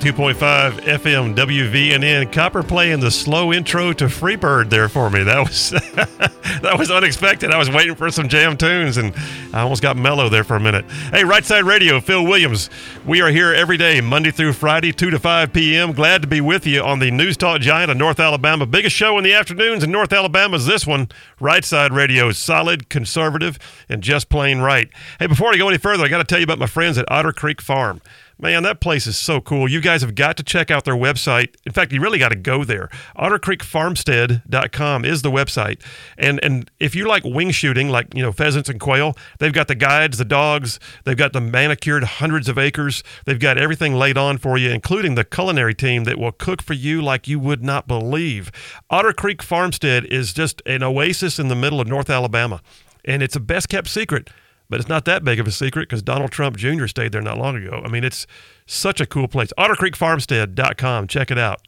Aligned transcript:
770 0.00 0.80
AM, 0.80 1.34
92.5 1.34 1.34
FM, 1.34 1.34
WVNN. 1.34 2.32
Copper 2.32 2.62
playing 2.62 3.00
the 3.00 3.10
slow 3.10 3.52
intro 3.52 3.92
to 3.92 4.06
Freebird 4.06 4.70
there 4.70 4.88
for 4.88 5.10
me. 5.10 5.22
That 5.22 5.46
was 5.46 5.70
that 6.62 6.76
was 6.78 6.90
unexpected. 6.90 7.50
I 7.50 7.58
was 7.58 7.70
waiting 7.70 7.94
for 7.94 8.10
some 8.10 8.28
jam 8.28 8.56
tunes 8.56 8.96
and 8.96 9.14
I 9.52 9.60
almost 9.60 9.82
got 9.82 9.96
mellow 9.96 10.28
there 10.28 10.44
for 10.44 10.56
a 10.56 10.60
minute. 10.60 10.84
Hey, 11.12 11.24
Right 11.24 11.44
Side 11.44 11.64
Radio, 11.64 12.00
Phil 12.00 12.24
Williams. 12.24 12.70
We 13.06 13.20
are 13.20 13.28
here 13.28 13.52
every 13.52 13.76
day, 13.76 14.00
Monday 14.00 14.30
through 14.30 14.54
Friday, 14.54 14.92
2 14.92 15.10
to 15.10 15.18
5 15.18 15.52
p.m. 15.52 15.92
Glad 15.92 16.22
to 16.22 16.28
be 16.28 16.40
with 16.40 16.66
you 16.66 16.82
on 16.82 16.98
the 16.98 17.10
News 17.10 17.36
Talk 17.36 17.60
Giant 17.60 17.90
of 17.90 17.96
North 17.96 18.20
Alabama. 18.20 18.66
Biggest 18.66 18.96
show 18.96 19.18
in 19.18 19.24
the 19.24 19.34
afternoons 19.34 19.82
in 19.82 19.90
North 19.90 20.12
Alabama 20.12 20.56
is 20.56 20.66
this 20.66 20.86
one. 20.86 21.08
Right 21.40 21.64
Side 21.64 21.92
Radio 21.92 22.28
is 22.28 22.38
solid, 22.38 22.88
conservative, 22.88 23.58
and 23.88 24.02
just 24.02 24.28
plain 24.28 24.60
right. 24.60 24.88
Hey, 25.18 25.26
before 25.26 25.52
I 25.52 25.56
go 25.56 25.68
any 25.68 25.78
further, 25.78 26.04
I 26.04 26.08
got 26.08 26.18
to 26.18 26.24
tell 26.24 26.38
you 26.38 26.44
about 26.44 26.58
my 26.58 26.66
friends 26.66 26.96
at 26.98 27.10
Otter 27.10 27.32
Creek 27.32 27.60
Farm. 27.60 28.00
Man, 28.40 28.62
that 28.62 28.80
place 28.80 29.06
is 29.06 29.18
so 29.18 29.42
cool. 29.42 29.68
You 29.68 29.82
guys 29.82 30.00
have 30.00 30.14
got 30.14 30.38
to 30.38 30.42
check 30.42 30.70
out 30.70 30.86
their 30.86 30.94
website. 30.94 31.54
In 31.66 31.72
fact, 31.72 31.92
you 31.92 32.00
really 32.00 32.18
got 32.18 32.30
to 32.30 32.36
go 32.36 32.64
there. 32.64 32.88
OtterCreekFarmstead.com 33.18 35.04
is 35.04 35.20
the 35.20 35.30
website. 35.30 35.82
And 36.16 36.42
and 36.42 36.70
if 36.80 36.94
you 36.94 37.06
like 37.06 37.22
wing 37.24 37.50
shooting, 37.50 37.90
like, 37.90 38.14
you 38.14 38.22
know, 38.22 38.32
pheasants 38.32 38.70
and 38.70 38.80
quail, 38.80 39.14
they've 39.40 39.52
got 39.52 39.68
the 39.68 39.74
guides, 39.74 40.16
the 40.16 40.24
dogs, 40.24 40.80
they've 41.04 41.18
got 41.18 41.34
the 41.34 41.40
manicured 41.42 42.04
hundreds 42.04 42.48
of 42.48 42.56
acres. 42.56 43.04
They've 43.26 43.38
got 43.38 43.58
everything 43.58 43.94
laid 43.94 44.16
on 44.16 44.38
for 44.38 44.56
you, 44.56 44.70
including 44.70 45.16
the 45.16 45.24
culinary 45.24 45.74
team 45.74 46.04
that 46.04 46.18
will 46.18 46.32
cook 46.32 46.62
for 46.62 46.74
you 46.74 47.02
like 47.02 47.28
you 47.28 47.38
would 47.38 47.62
not 47.62 47.86
believe. 47.86 48.50
Otter 48.88 49.12
Creek 49.12 49.42
Farmstead 49.42 50.06
is 50.06 50.32
just 50.32 50.62
an 50.64 50.82
oasis 50.82 51.38
in 51.38 51.48
the 51.48 51.56
middle 51.56 51.80
of 51.80 51.88
North 51.88 52.08
Alabama. 52.08 52.62
And 53.04 53.22
it's 53.22 53.36
a 53.36 53.40
best 53.40 53.68
kept 53.68 53.88
secret 53.88 54.30
but 54.70 54.80
it's 54.80 54.88
not 54.88 55.04
that 55.04 55.24
big 55.24 55.38
of 55.40 55.46
a 55.46 55.50
secret 55.50 55.88
because 55.88 56.02
Donald 56.02 56.30
Trump 56.30 56.56
Jr. 56.56 56.86
stayed 56.86 57.12
there 57.12 57.20
not 57.20 57.36
long 57.36 57.56
ago. 57.56 57.82
I 57.84 57.88
mean, 57.88 58.04
it's 58.04 58.26
such 58.66 59.00
a 59.00 59.06
cool 59.06 59.28
place. 59.28 59.52
OtterCreekFarmstead.com. 59.58 61.08
Check 61.08 61.30
it 61.30 61.38
out. 61.38 61.60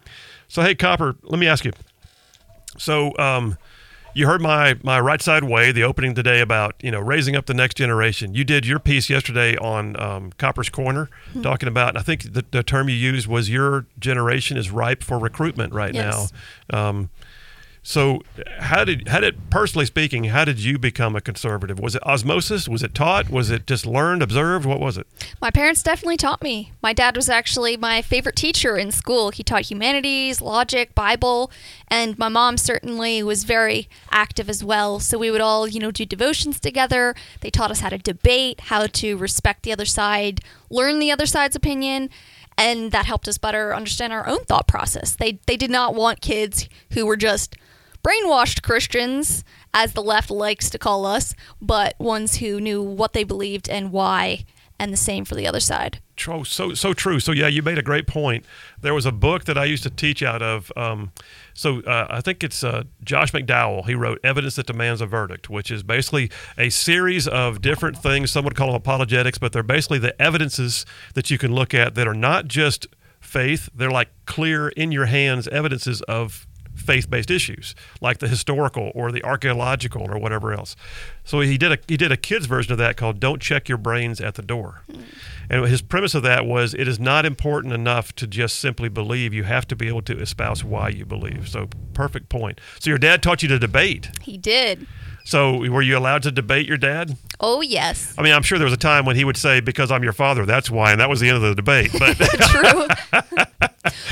So, 0.49 0.63
hey, 0.63 0.75
Copper, 0.75 1.17
let 1.25 1.39
me 1.39 1.49
ask 1.49 1.65
you. 1.65 1.73
So, 2.79 3.17
um, 3.19 3.59
you 4.15 4.27
heard 4.27 4.43
my 4.43 4.77
my 4.83 5.01
right 5.01 5.23
side 5.23 5.45
way, 5.45 5.73
the 5.73 5.85
opening 5.85 6.15
today 6.15 6.41
about 6.41 6.75
you 6.83 6.91
know 6.91 7.01
raising 7.01 7.35
up 7.35 7.47
the 7.47 7.55
next 7.55 7.77
generation. 7.77 8.35
You 8.35 8.45
did 8.45 8.67
your 8.67 8.79
piece 8.79 9.09
yesterday 9.09 9.57
on 9.57 9.99
um, 10.01 10.33
Copper's 10.39 10.69
Corner, 10.69 11.09
mm-hmm. 11.31 11.43
talking 11.43 11.69
about. 11.69 11.97
I 11.97 12.03
think 12.03 12.33
the, 12.33 12.45
the 12.51 12.63
term 12.63 12.89
you 12.89 12.95
used 12.95 13.27
was 13.27 13.49
your 13.49 13.87
generation 13.99 14.57
is 14.57 14.71
ripe 14.71 15.03
for 15.03 15.19
recruitment 15.19 15.73
right 15.73 15.95
yes. 15.95 16.33
now. 16.71 16.89
Um, 16.89 17.11
so, 17.85 18.23
how 18.59 18.85
did 18.85 19.09
how 19.09 19.19
did 19.19 19.51
personally 19.51 19.87
speaking, 19.87 20.25
how 20.25 20.45
did 20.45 20.61
you 20.61 20.79
become 20.79 21.17
a 21.17 21.21
conservative? 21.21 21.81
Was 21.81 21.97
it 21.97 22.07
osmosis? 22.07 22.69
Was 22.69 22.85
it 22.85 22.95
taught? 22.95 23.29
Was 23.29 23.51
it 23.51 23.67
just 23.67 23.87
learned, 23.87 24.23
observed? 24.23 24.65
What 24.65 24.79
was 24.79 24.97
it? 24.97 25.09
My 25.41 25.51
parents 25.51 25.83
definitely 25.83 26.17
taught 26.17 26.43
me. 26.43 26.73
My 26.81 26.93
dad 26.93 27.17
was 27.17 27.29
actually 27.29 27.77
my 27.77 28.01
favorite 28.01 28.37
teacher 28.37 28.77
in 28.77 28.93
school. 28.93 29.31
He 29.31 29.43
taught 29.43 29.69
humanities, 29.69 30.41
logic, 30.41 30.95
Bible, 30.95 31.51
and 31.89 32.17
my 32.17 32.29
mom 32.29 32.57
certainly 32.57 33.21
was 33.21 33.43
very 33.43 33.89
active 34.13 34.49
as 34.49 34.63
well. 34.63 35.01
So 35.01 35.19
we 35.19 35.33
would 35.33 35.41
all, 35.41 35.67
you 35.67 35.81
know, 35.81 35.91
do 35.91 36.07
devotions 36.07 36.61
together. 36.61 37.17
They 37.41 37.51
taught 37.51 37.73
us 37.73 37.81
how 37.81 37.89
to 37.89 37.99
debate, 37.99 38.61
how 38.61 38.87
to 38.87 39.17
respect 39.17 39.65
the 39.65 39.73
other 39.73 39.87
side, 39.87 40.41
learn 40.71 41.01
the 41.01 41.11
other 41.11 41.27
side's 41.27 41.57
opinion 41.57 42.11
and 42.59 42.93
that 42.93 43.07
helped 43.07 43.27
us 43.27 43.39
better 43.39 43.75
understand 43.75 44.13
our 44.13 44.27
own 44.27 44.45
thought 44.45 44.69
process. 44.69 45.17
They 45.17 45.41
they 45.47 45.57
did 45.57 45.71
not 45.71 45.95
want 45.95 46.21
kids 46.21 46.69
who 46.93 47.07
were 47.07 47.17
just 47.17 47.57
brainwashed 48.05 48.63
Christians, 48.63 49.45
as 49.75 49.93
the 49.93 50.03
left 50.03 50.31
likes 50.31 50.69
to 50.71 50.79
call 50.79 51.07
us, 51.07 51.35
but 51.61 51.95
ones 51.99 52.37
who 52.37 52.61
knew 52.61 52.83
what 52.83 53.13
they 53.13 53.25
believed 53.25 53.69
and 53.69 53.93
why, 53.93 54.45
and 54.79 54.93
the 54.93 54.97
same 54.97 55.25
for 55.25 55.35
the 55.35 55.47
other 55.47 55.61
side. 55.61 56.01
So, 56.17 56.43
so, 56.43 56.75
so 56.75 56.93
true. 56.93 57.21
So, 57.21 57.33
yeah, 57.33 57.47
you 57.47 57.63
made 57.63 57.79
a 57.79 57.83
great 57.83 58.07
point. 58.07 58.45
There 58.81 58.95
was 58.95 59.07
a 59.07 59.13
book 59.13 59.45
that 59.45 59.57
I 59.57 59.65
used 59.65 59.83
to 59.85 59.91
teach 59.91 60.23
out 60.23 60.43
of. 60.43 60.73
Um, 60.77 61.13
so, 61.55 61.81
uh, 61.81 62.07
I 62.11 62.21
think 62.21 62.43
it's 62.45 62.63
uh, 62.63 62.85
Josh 63.03 63.33
McDowell. 63.33 63.87
He 63.87 63.95
wrote 63.95 64.19
Evidence 64.25 64.57
That 64.57 64.67
Demands 64.67 65.01
a 65.01 65.07
Verdict, 65.07 65.49
which 65.49 65.71
is 65.71 65.83
basically 65.83 66.31
a 66.59 66.69
series 66.69 67.29
of 67.29 67.61
different 67.61 67.97
things. 67.99 68.31
Some 68.31 68.45
would 68.45 68.57
call 68.57 68.69
them 68.69 68.77
apologetics, 68.77 69.39
but 69.39 69.53
they're 69.53 69.63
basically 69.63 69.99
the 69.99 70.21
evidences 70.21 70.85
that 71.15 71.31
you 71.31 71.39
can 71.39 71.55
look 71.55 71.75
at 71.75 71.95
that 71.95 72.07
are 72.09 72.15
not 72.15 72.47
just 72.47 72.87
faith, 73.21 73.69
they're 73.75 73.91
like 73.91 74.11
clear 74.27 74.69
in 74.69 74.93
your 74.93 75.07
hands 75.07 75.49
evidences 75.49 76.03
of 76.03 76.47
faith-based 76.75 77.31
issues 77.31 77.75
like 78.01 78.19
the 78.19 78.29
historical 78.29 78.91
or 78.95 79.13
the 79.13 79.23
archaeological 79.23 80.03
or 80.11 80.19
whatever 80.19 80.53
else. 80.53 80.75
So 81.25 81.41
he 81.41 81.59
did 81.59 81.73
a 81.73 81.79
he 81.87 81.97
did 81.97 82.11
a 82.11 82.17
kids 82.17 82.47
version 82.47 82.73
of 82.73 82.79
that 82.79 82.97
called 82.97 83.21
"Don't 83.21 83.41
Check 83.41 83.69
Your 83.69 83.79
Brains 83.79 84.21
at 84.21 84.35
the 84.35 84.43
Door," 84.43 84.83
mm. 84.91 85.05
and 85.49 85.67
his 85.67 85.83
premise 85.83 86.15
of 86.15 86.23
that 86.25 86.47
was 86.47 86.75
it 86.75 86.89
is 86.89 86.99
not 86.99 87.25
important 87.25 87.73
enough 87.73 88.15
to 88.17 88.27
just 88.27 88.59
simply 88.59 88.89
believe. 88.89 89.33
You 89.33 89.45
have 89.45 89.67
to 89.69 89.77
be 89.77 89.89
able 89.89 90.03
to 90.03 90.19
espouse 90.19 90.65
why 90.65 90.89
you 90.89 91.05
believe. 91.05 91.49
So 91.49 91.69
perfect 91.95 92.29
point. 92.29 92.61
So 92.81 92.91
your 92.91 92.99
dad 92.99 93.23
taught 93.23 93.43
you 93.43 93.49
to 93.51 93.59
debate. 93.59 94.11
He 94.23 94.37
did. 94.37 94.87
So 95.25 95.59
were 95.71 95.83
you 95.83 95.97
allowed 95.97 96.23
to 96.25 96.33
debate 96.33 96.67
your 96.67 96.77
dad? 96.77 97.17
Oh 97.41 97.61
yes. 97.61 98.15
I 98.19 98.23
mean, 98.23 98.33
I'm 98.33 98.43
sure 98.43 98.59
there 98.59 98.65
was 98.65 98.75
a 98.75 98.79
time 98.79 99.05
when 99.05 99.17
he 99.17 99.25
would 99.25 99.37
say, 99.37 99.61
"Because 99.61 99.91
I'm 99.91 100.03
your 100.03 100.13
father, 100.13 100.45
that's 100.47 100.71
why," 100.71 100.93
and 100.93 101.01
that 101.01 101.09
was 101.09 101.21
the 101.21 101.29
end 101.29 101.37
of 101.37 101.43
the 101.43 101.55
debate. 101.55 101.91
But 101.97 102.17
true. 102.51 102.87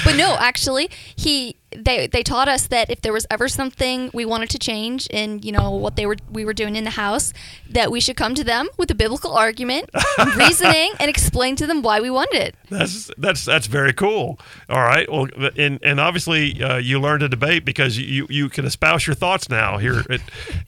but 0.04 0.16
no, 0.16 0.36
actually, 0.38 0.90
he 1.16 1.56
they 1.84 2.06
they 2.06 2.22
taught 2.22 2.48
us 2.48 2.66
that 2.68 2.90
if 2.90 3.00
there 3.00 3.12
was 3.12 3.26
ever 3.30 3.48
something 3.48 4.10
we 4.12 4.24
wanted 4.24 4.50
to 4.50 4.58
change 4.58 5.06
in 5.08 5.40
you 5.42 5.52
know 5.52 5.70
what 5.70 5.96
they 5.96 6.06
were 6.06 6.16
we 6.30 6.44
were 6.44 6.52
doing 6.52 6.76
in 6.76 6.84
the 6.84 6.90
house 6.90 7.32
that 7.70 7.90
we 7.90 8.00
should 8.00 8.16
come 8.16 8.34
to 8.34 8.44
them 8.44 8.68
with 8.76 8.90
a 8.90 8.94
biblical 8.94 9.32
argument 9.32 9.90
reasoning 10.36 10.92
and 10.98 11.08
explain 11.08 11.56
to 11.56 11.66
them 11.66 11.82
why 11.82 12.00
we 12.00 12.10
wanted 12.10 12.42
it. 12.42 12.54
That's 12.68 13.10
that's 13.16 13.44
that's 13.44 13.66
very 13.66 13.92
cool. 13.92 14.38
All 14.68 14.82
right. 14.82 15.10
Well 15.10 15.28
and 15.56 15.78
and 15.82 16.00
obviously 16.00 16.62
uh, 16.62 16.76
you 16.78 17.00
learned 17.00 17.20
to 17.20 17.28
debate 17.28 17.64
because 17.64 17.98
you 17.98 18.26
you 18.30 18.48
can 18.48 18.64
espouse 18.64 19.06
your 19.06 19.14
thoughts 19.14 19.48
now 19.48 19.78
here 19.78 20.04
at, 20.10 20.20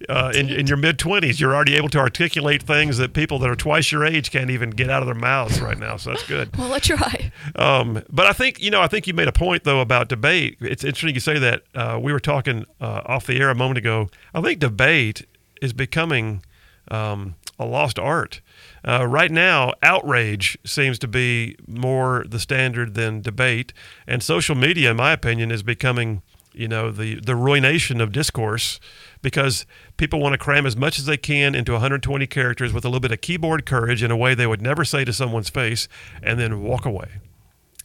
uh, 0.09 0.33
in, 0.35 0.49
in 0.49 0.67
your 0.67 0.77
mid-20s 0.77 1.41
you're 1.41 1.55
already 1.55 1.75
able 1.77 1.89
to 1.91 1.99
articulate 1.99 2.63
things 2.63 2.99
that 2.99 3.13
people 3.13 3.39
that 3.39 3.51
are 3.51 3.57
twice 3.57 3.93
your 3.93 4.05
age 4.05 4.31
can't 4.31 4.51
even 4.51 4.71
get 4.71 4.91
out 4.91 5.03
of 5.03 5.07
their 5.07 5.15
mouths 5.15 5.61
right 5.61 5.79
now 5.79 5.97
so 5.97 6.11
that's 6.11 6.27
good. 6.27 6.51
Well 6.63 6.69
let's 6.69 6.87
try. 6.87 7.33
Um, 7.57 8.03
but 8.09 8.27
i 8.27 8.33
think 8.33 8.61
you 8.61 8.71
know 8.71 8.81
i 8.81 8.87
think 8.87 9.07
you 9.07 9.15
made 9.15 9.27
a 9.29 9.33
point 9.33 9.65
though 9.65 9.81
about 9.81 10.09
debate. 10.09 10.59
It's 10.61 10.85
interesting 10.85 11.15
you 11.15 11.21
say 11.21 11.39
that. 11.39 11.63
Uh, 11.75 11.99
we 12.01 12.13
were 12.13 12.21
talking 12.21 12.67
uh, 12.81 13.03
off 13.07 13.27
the 13.27 13.39
air 13.39 13.51
a 13.51 13.55
moment 13.55 13.79
ago. 13.79 14.09
I 14.35 14.41
think 14.41 14.61
debate 14.61 15.27
is 15.61 15.73
becoming 15.73 16.43
um, 16.91 17.37
a 17.59 17.65
lost 17.65 17.99
art. 17.99 18.41
Uh, 18.87 19.07
right 19.07 19.31
now, 19.31 19.73
outrage 19.83 20.59
seems 20.65 20.99
to 20.99 21.09
be 21.09 21.57
more 21.67 22.25
the 22.29 22.41
standard 22.41 22.95
than 22.95 23.21
debate, 23.21 23.73
and 24.07 24.23
social 24.23 24.55
media, 24.55 24.91
in 24.91 24.97
my 24.97 25.13
opinion, 25.13 25.51
is 25.51 25.63
becoming 25.63 26.23
you 26.55 26.69
know 26.69 26.91
the 26.91 27.19
the 27.21 27.35
ruination 27.35 28.01
of 28.01 28.13
discourse 28.13 28.79
because 29.23 29.65
people 29.97 30.21
want 30.21 30.35
to 30.35 30.39
cram 30.39 30.67
as 30.67 30.77
much 30.77 30.99
as 30.99 31.07
they 31.07 31.17
can 31.17 31.55
into 31.55 31.73
120 31.73 32.27
characters 32.27 32.73
with 32.73 32.85
a 32.85 32.89
little 32.89 33.01
bit 33.01 33.13
of 33.13 33.21
keyboard 33.21 33.65
courage 33.65 34.03
in 34.03 34.11
a 34.11 34.17
way 34.17 34.35
they 34.35 34.47
would 34.47 34.61
never 34.61 34.85
say 34.85 35.05
to 35.05 35.13
someone's 35.13 35.49
face 35.49 35.89
and 36.23 36.39
then 36.39 36.63
walk 36.63 36.85
away. 36.85 37.09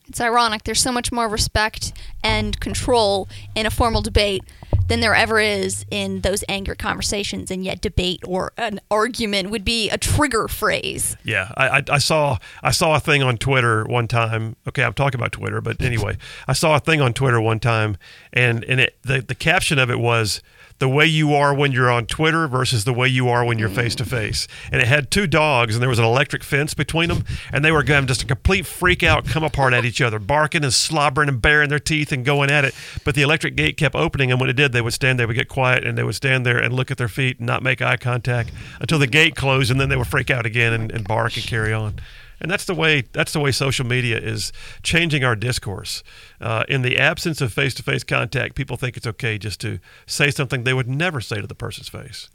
It's 0.07 0.22
ironic. 0.22 0.63
There's 0.63 0.81
so 0.81 0.91
much 0.91 1.12
more 1.12 1.28
respect 1.28 1.94
and 2.23 2.59
control 2.59 3.28
in 3.56 3.66
a 3.66 3.72
formal 3.72 4.01
debate 4.01 4.44
than 4.88 5.01
there 5.01 5.16
ever 5.16 5.40
is 5.40 5.85
in 5.91 6.22
those 6.22 6.44
anger 6.47 6.73
conversations, 6.73 7.51
and 7.51 7.66
yet 7.66 7.81
debate 7.81 8.22
or 8.25 8.53
an 8.57 8.79
argument 8.90 9.50
would 9.50 9.66
be 9.66 9.90
a 9.90 9.97
trigger 9.97 10.47
phrase. 10.47 11.17
Yeah, 11.23 11.51
I, 11.57 11.67
I, 11.67 11.84
I 11.91 11.97
saw 11.97 12.38
I 12.63 12.72
saw 12.72 12.96
a 12.96 13.00
thing 13.00 13.22
on 13.22 13.38
Twitter 13.38 13.84
one 13.84 14.07
time. 14.07 14.55
Okay, 14.67 14.84
I'm 14.84 14.93
talking 14.93 15.20
about 15.20 15.34
Twitter, 15.34 15.61
but 15.61 15.81
anyway, 15.81 16.17
I 16.47 16.53
saw 16.53 16.76
a 16.76 16.79
thing 16.79 17.02
on 17.02 17.14
Twitter 17.14 17.41
one 17.41 17.59
time, 17.59 17.97
and 18.31 18.64
and 18.64 18.79
it, 18.79 18.97
the 19.03 19.22
the 19.22 19.35
caption 19.35 19.78
of 19.78 19.90
it 19.90 19.99
was 19.99 20.41
the 20.79 20.90
way 20.90 21.06
you 21.06 21.34
are 21.34 21.53
when 21.53 21.72
you're 21.72 21.90
on 21.90 22.06
Twitter 22.06 22.47
versus 22.47 22.84
the 22.84 22.94
way 22.94 23.08
you 23.08 23.29
are 23.29 23.44
when 23.44 23.58
you're 23.58 23.70
face 23.70 23.96
to 23.96 24.06
face. 24.06 24.47
And 24.72 24.82
it 24.82 24.88
had 24.88 25.09
two 25.09 25.28
dogs, 25.28 25.76
and 25.76 25.82
there 25.82 25.90
was 25.90 26.00
an 26.00 26.06
electric 26.06 26.44
fence 26.44 26.74
between 26.74 27.09
them, 27.09 27.24
and 27.52 27.64
they 27.64 27.72
were 27.72 27.84
having 27.84 28.08
just 28.08 28.24
a 28.24 28.26
complete 28.26 28.66
freak 28.66 29.03
out, 29.03 29.26
come 29.26 29.44
apart 29.44 29.74
at 29.74 29.85
each 29.85 30.02
other, 30.02 30.20
barking 30.20 30.64
and 30.64 30.74
slobbering 30.74 31.29
and 31.29 31.41
baring 31.41 31.70
their 31.70 31.79
teeth 31.79 32.12
and 32.12 32.24
going 32.24 32.52
at 32.52 32.66
it. 32.66 32.76
But 33.03 33.16
the 33.16 33.22
electric 33.22 33.56
gate 33.56 33.78
kept 33.78 33.96
opening, 33.96 34.32
and 34.32 34.40
when 34.40 34.50
it 34.50 34.56
did, 34.56 34.72
they 34.72 34.82
would 34.82 34.94
stand 34.94 35.20
there, 35.20 35.28
would 35.28 35.35
get 35.35 35.47
quiet, 35.47 35.85
and 35.85 35.97
they 35.97 36.03
would 36.03 36.16
stand 36.16 36.46
there 36.46 36.58
and 36.58 36.74
look 36.74 36.91
at 36.91 36.97
their 36.97 37.08
feet 37.08 37.40
and 37.40 37.47
not 37.47 37.64
make 37.64 37.82
eye 37.82 37.97
contact 37.97 38.52
until 38.79 39.00
the 39.00 39.08
gate 39.08 39.35
closed, 39.35 39.72
and 39.72 39.79
then 39.79 39.90
they 39.90 39.96
would 39.96 40.08
freak 40.08 40.29
out 40.29 40.46
again 40.46 40.74
and, 40.74 40.91
and 40.91 41.08
bark 41.08 41.35
and 41.35 41.46
carry 41.46 41.74
on 41.74 41.96
and 42.39 42.51
that's 42.51 42.66
the 42.66 42.73
way 42.73 43.03
that's 43.11 43.34
the 43.34 43.39
way 43.39 43.51
social 43.51 43.85
media 43.85 44.17
is 44.17 44.51
changing 44.84 45.23
our 45.23 45.35
discourse. 45.35 46.03
Uh, 46.39 46.63
in 46.67 46.81
the 46.81 46.97
absence 46.97 47.41
of 47.41 47.53
face-to-face 47.53 48.03
contact, 48.03 48.55
people 48.55 48.78
think 48.78 48.97
it's 48.97 49.07
okay 49.07 49.37
just 49.37 49.59
to 49.61 49.79
say 50.05 50.29
something 50.29 50.63
they 50.63 50.73
would 50.73 50.89
never 50.89 51.22
say 51.22 51.41
to 51.41 51.47
the 51.47 51.55
person's 51.55 51.89
face. 51.89 52.29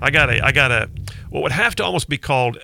I 0.00 0.10
got 0.10 0.30
a 0.30 0.44
I 0.44 0.52
got 0.52 0.70
a 0.70 0.90
what 1.30 1.42
would 1.42 1.52
have 1.52 1.74
to 1.76 1.84
almost 1.84 2.08
be 2.08 2.18
called 2.18 2.58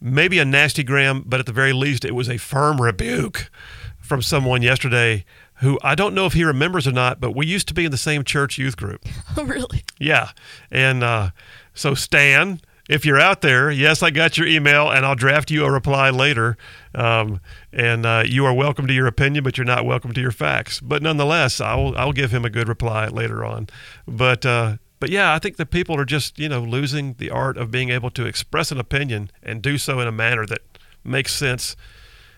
maybe 0.00 0.38
a 0.38 0.44
nasty 0.44 0.82
gram, 0.82 1.22
but 1.26 1.40
at 1.40 1.46
the 1.46 1.52
very 1.52 1.72
least, 1.72 2.04
it 2.04 2.14
was 2.14 2.28
a 2.28 2.36
firm 2.36 2.80
rebuke 2.80 3.50
from 3.98 4.20
someone 4.20 4.62
yesterday 4.62 5.24
who 5.58 5.78
I 5.82 5.94
don't 5.94 6.14
know 6.14 6.26
if 6.26 6.32
he 6.34 6.44
remembers 6.44 6.86
or 6.86 6.92
not, 6.92 7.20
but 7.20 7.34
we 7.34 7.46
used 7.46 7.68
to 7.68 7.74
be 7.74 7.84
in 7.84 7.90
the 7.90 7.96
same 7.96 8.24
church 8.24 8.58
youth 8.58 8.76
group. 8.76 9.04
Oh, 9.36 9.44
really? 9.44 9.82
Yeah, 9.98 10.30
and 10.70 11.02
uh, 11.02 11.30
so 11.74 11.94
Stan 11.94 12.60
if 12.88 13.06
you're 13.06 13.20
out 13.20 13.40
there, 13.40 13.70
yes, 13.70 14.02
I 14.02 14.10
got 14.10 14.36
your 14.36 14.46
email, 14.46 14.90
and 14.90 15.06
I'll 15.06 15.14
draft 15.14 15.50
you 15.50 15.64
a 15.64 15.70
reply 15.70 16.10
later. 16.10 16.56
Um, 16.94 17.40
and 17.72 18.04
uh, 18.04 18.24
you 18.26 18.44
are 18.44 18.52
welcome 18.52 18.86
to 18.86 18.92
your 18.92 19.06
opinion, 19.06 19.42
but 19.42 19.56
you're 19.56 19.64
not 19.64 19.86
welcome 19.86 20.12
to 20.12 20.20
your 20.20 20.30
facts. 20.30 20.80
But 20.80 21.02
nonetheless, 21.02 21.60
I'll 21.60 21.96
I'll 21.96 22.12
give 22.12 22.30
him 22.30 22.44
a 22.44 22.50
good 22.50 22.68
reply 22.68 23.08
later 23.08 23.44
on. 23.44 23.68
But 24.06 24.44
uh, 24.44 24.76
but 25.00 25.10
yeah, 25.10 25.34
I 25.34 25.38
think 25.38 25.56
the 25.56 25.66
people 25.66 25.98
are 25.98 26.04
just 26.04 26.38
you 26.38 26.48
know 26.48 26.60
losing 26.60 27.14
the 27.14 27.30
art 27.30 27.56
of 27.56 27.70
being 27.70 27.90
able 27.90 28.10
to 28.10 28.26
express 28.26 28.70
an 28.70 28.78
opinion 28.78 29.30
and 29.42 29.62
do 29.62 29.78
so 29.78 30.00
in 30.00 30.08
a 30.08 30.12
manner 30.12 30.44
that 30.46 30.60
makes 31.02 31.34
sense 31.34 31.76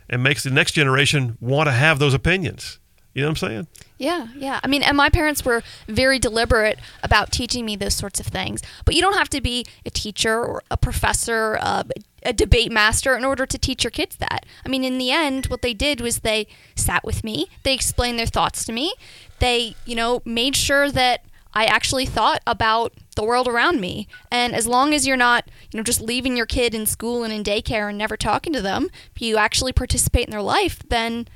and 0.08 0.22
makes 0.22 0.44
the 0.44 0.50
next 0.50 0.72
generation 0.72 1.36
want 1.40 1.66
to 1.66 1.72
have 1.72 1.98
those 1.98 2.14
opinions. 2.14 2.78
You 3.16 3.22
know 3.22 3.28
what 3.28 3.42
I'm 3.42 3.48
saying? 3.48 3.66
Yeah, 3.96 4.26
yeah. 4.36 4.60
I 4.62 4.66
mean, 4.66 4.82
and 4.82 4.94
my 4.94 5.08
parents 5.08 5.42
were 5.42 5.62
very 5.88 6.18
deliberate 6.18 6.78
about 7.02 7.32
teaching 7.32 7.64
me 7.64 7.74
those 7.74 7.94
sorts 7.94 8.20
of 8.20 8.26
things. 8.26 8.60
But 8.84 8.94
you 8.94 9.00
don't 9.00 9.16
have 9.16 9.30
to 9.30 9.40
be 9.40 9.64
a 9.86 9.90
teacher 9.90 10.44
or 10.44 10.62
a 10.70 10.76
professor, 10.76 11.56
uh, 11.62 11.84
a 12.24 12.34
debate 12.34 12.70
master 12.70 13.16
in 13.16 13.24
order 13.24 13.46
to 13.46 13.56
teach 13.56 13.84
your 13.84 13.90
kids 13.90 14.16
that. 14.16 14.44
I 14.66 14.68
mean, 14.68 14.84
in 14.84 14.98
the 14.98 15.12
end, 15.12 15.46
what 15.46 15.62
they 15.62 15.72
did 15.72 16.02
was 16.02 16.18
they 16.18 16.46
sat 16.74 17.04
with 17.04 17.24
me, 17.24 17.46
they 17.62 17.72
explained 17.72 18.18
their 18.18 18.26
thoughts 18.26 18.66
to 18.66 18.72
me, 18.72 18.92
they, 19.38 19.76
you 19.86 19.96
know, 19.96 20.20
made 20.26 20.54
sure 20.54 20.90
that 20.90 21.24
I 21.54 21.64
actually 21.64 22.04
thought 22.04 22.42
about 22.46 22.92
the 23.14 23.24
world 23.24 23.48
around 23.48 23.80
me. 23.80 24.08
And 24.30 24.54
as 24.54 24.66
long 24.66 24.92
as 24.92 25.06
you're 25.06 25.16
not, 25.16 25.50
you 25.72 25.78
know, 25.78 25.82
just 25.82 26.02
leaving 26.02 26.36
your 26.36 26.44
kid 26.44 26.74
in 26.74 26.84
school 26.84 27.24
and 27.24 27.32
in 27.32 27.42
daycare 27.42 27.88
and 27.88 27.96
never 27.96 28.18
talking 28.18 28.52
to 28.52 28.60
them, 28.60 28.90
you 29.18 29.38
actually 29.38 29.72
participate 29.72 30.26
in 30.26 30.32
their 30.32 30.42
life, 30.42 30.82
then 30.90 31.26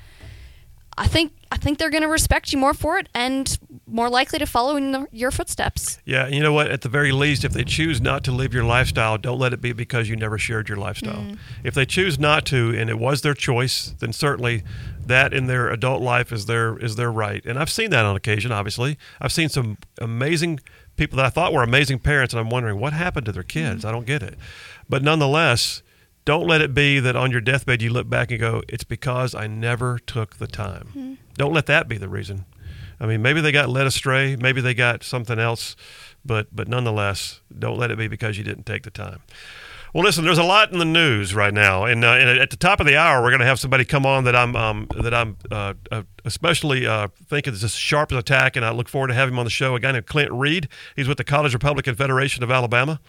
I 0.98 1.06
think 1.06 1.32
think 1.60 1.78
they're 1.78 1.90
going 1.90 2.02
to 2.02 2.08
respect 2.08 2.52
you 2.52 2.58
more 2.58 2.74
for 2.74 2.98
it 2.98 3.08
and 3.14 3.58
more 3.86 4.08
likely 4.08 4.38
to 4.38 4.46
follow 4.46 4.76
in 4.76 4.92
the, 4.92 5.06
your 5.12 5.30
footsteps. 5.30 5.98
Yeah, 6.04 6.26
you 6.28 6.40
know 6.40 6.52
what? 6.52 6.70
At 6.70 6.82
the 6.82 6.88
very 6.88 7.12
least, 7.12 7.44
if 7.44 7.52
they 7.52 7.64
choose 7.64 8.00
not 8.00 8.24
to 8.24 8.32
live 8.32 8.54
your 8.54 8.64
lifestyle, 8.64 9.18
don't 9.18 9.38
let 9.38 9.52
it 9.52 9.60
be 9.60 9.72
because 9.72 10.08
you 10.08 10.16
never 10.16 10.38
shared 10.38 10.68
your 10.68 10.78
lifestyle. 10.78 11.22
Mm. 11.22 11.38
If 11.64 11.74
they 11.74 11.86
choose 11.86 12.18
not 12.18 12.46
to, 12.46 12.74
and 12.76 12.90
it 12.90 12.98
was 12.98 13.22
their 13.22 13.34
choice, 13.34 13.94
then 13.98 14.12
certainly 14.12 14.62
that 15.06 15.32
in 15.32 15.46
their 15.46 15.70
adult 15.70 16.02
life 16.02 16.32
is 16.32 16.46
their 16.46 16.78
is 16.78 16.96
their 16.96 17.10
right. 17.10 17.44
And 17.44 17.58
I've 17.58 17.70
seen 17.70 17.90
that 17.90 18.04
on 18.04 18.16
occasion. 18.16 18.52
Obviously, 18.52 18.98
I've 19.20 19.32
seen 19.32 19.48
some 19.48 19.78
amazing 20.00 20.60
people 20.96 21.16
that 21.16 21.26
I 21.26 21.30
thought 21.30 21.52
were 21.52 21.62
amazing 21.62 21.98
parents, 21.98 22.32
and 22.32 22.40
I'm 22.40 22.50
wondering 22.50 22.78
what 22.78 22.92
happened 22.92 23.26
to 23.26 23.32
their 23.32 23.42
kids. 23.42 23.84
Mm. 23.84 23.88
I 23.88 23.92
don't 23.92 24.06
get 24.06 24.22
it. 24.22 24.38
But 24.88 25.02
nonetheless 25.02 25.82
don't 26.30 26.46
let 26.46 26.60
it 26.60 26.72
be 26.72 27.00
that 27.00 27.16
on 27.16 27.32
your 27.32 27.40
deathbed 27.40 27.82
you 27.82 27.90
look 27.90 28.08
back 28.08 28.30
and 28.30 28.38
go, 28.38 28.62
it's 28.68 28.84
because 28.84 29.34
I 29.34 29.48
never 29.48 29.98
took 29.98 30.36
the 30.36 30.46
time. 30.46 30.86
Mm-hmm. 30.90 31.14
Don't 31.34 31.52
let 31.52 31.66
that 31.66 31.88
be 31.88 31.98
the 31.98 32.08
reason. 32.08 32.44
I 33.00 33.06
mean, 33.06 33.20
maybe 33.20 33.40
they 33.40 33.50
got 33.50 33.68
led 33.68 33.84
astray, 33.84 34.36
maybe 34.36 34.60
they 34.60 34.72
got 34.72 35.02
something 35.02 35.40
else, 35.40 35.74
but 36.24 36.46
but 36.54 36.68
nonetheless, 36.68 37.40
don't 37.58 37.76
let 37.76 37.90
it 37.90 37.98
be 37.98 38.06
because 38.06 38.38
you 38.38 38.44
didn't 38.44 38.64
take 38.64 38.84
the 38.84 38.92
time. 38.92 39.22
Well, 39.92 40.04
listen, 40.04 40.24
there's 40.24 40.38
a 40.38 40.44
lot 40.44 40.72
in 40.72 40.78
the 40.78 40.84
news 40.84 41.34
right 41.34 41.52
now, 41.52 41.84
and, 41.84 42.04
uh, 42.04 42.12
and 42.12 42.38
at 42.38 42.50
the 42.50 42.56
top 42.56 42.78
of 42.78 42.86
the 42.86 42.96
hour, 42.96 43.20
we're 43.20 43.30
going 43.30 43.40
to 43.40 43.46
have 43.46 43.58
somebody 43.58 43.84
come 43.84 44.06
on 44.06 44.22
that 44.22 44.36
I'm 44.36 44.54
um, 44.54 44.86
that 45.02 45.12
I'm 45.12 45.36
uh, 45.50 45.74
uh, 45.90 46.02
especially 46.24 46.86
uh, 46.86 47.08
thinking 47.26 47.54
is 47.54 47.64
as 47.64 47.74
sharp 47.74 48.12
as 48.12 48.18
attack, 48.18 48.54
and 48.54 48.64
I 48.64 48.70
look 48.70 48.88
forward 48.88 49.08
to 49.08 49.14
having 49.14 49.34
him 49.34 49.40
on 49.40 49.46
the 49.46 49.50
show. 49.50 49.74
A 49.74 49.80
guy 49.80 49.90
named 49.90 50.06
Clint 50.06 50.30
Reed. 50.30 50.68
He's 50.94 51.08
with 51.08 51.18
the 51.18 51.24
College 51.24 51.54
Republican 51.54 51.96
Federation 51.96 52.44
of 52.44 52.52
Alabama. 52.52 53.00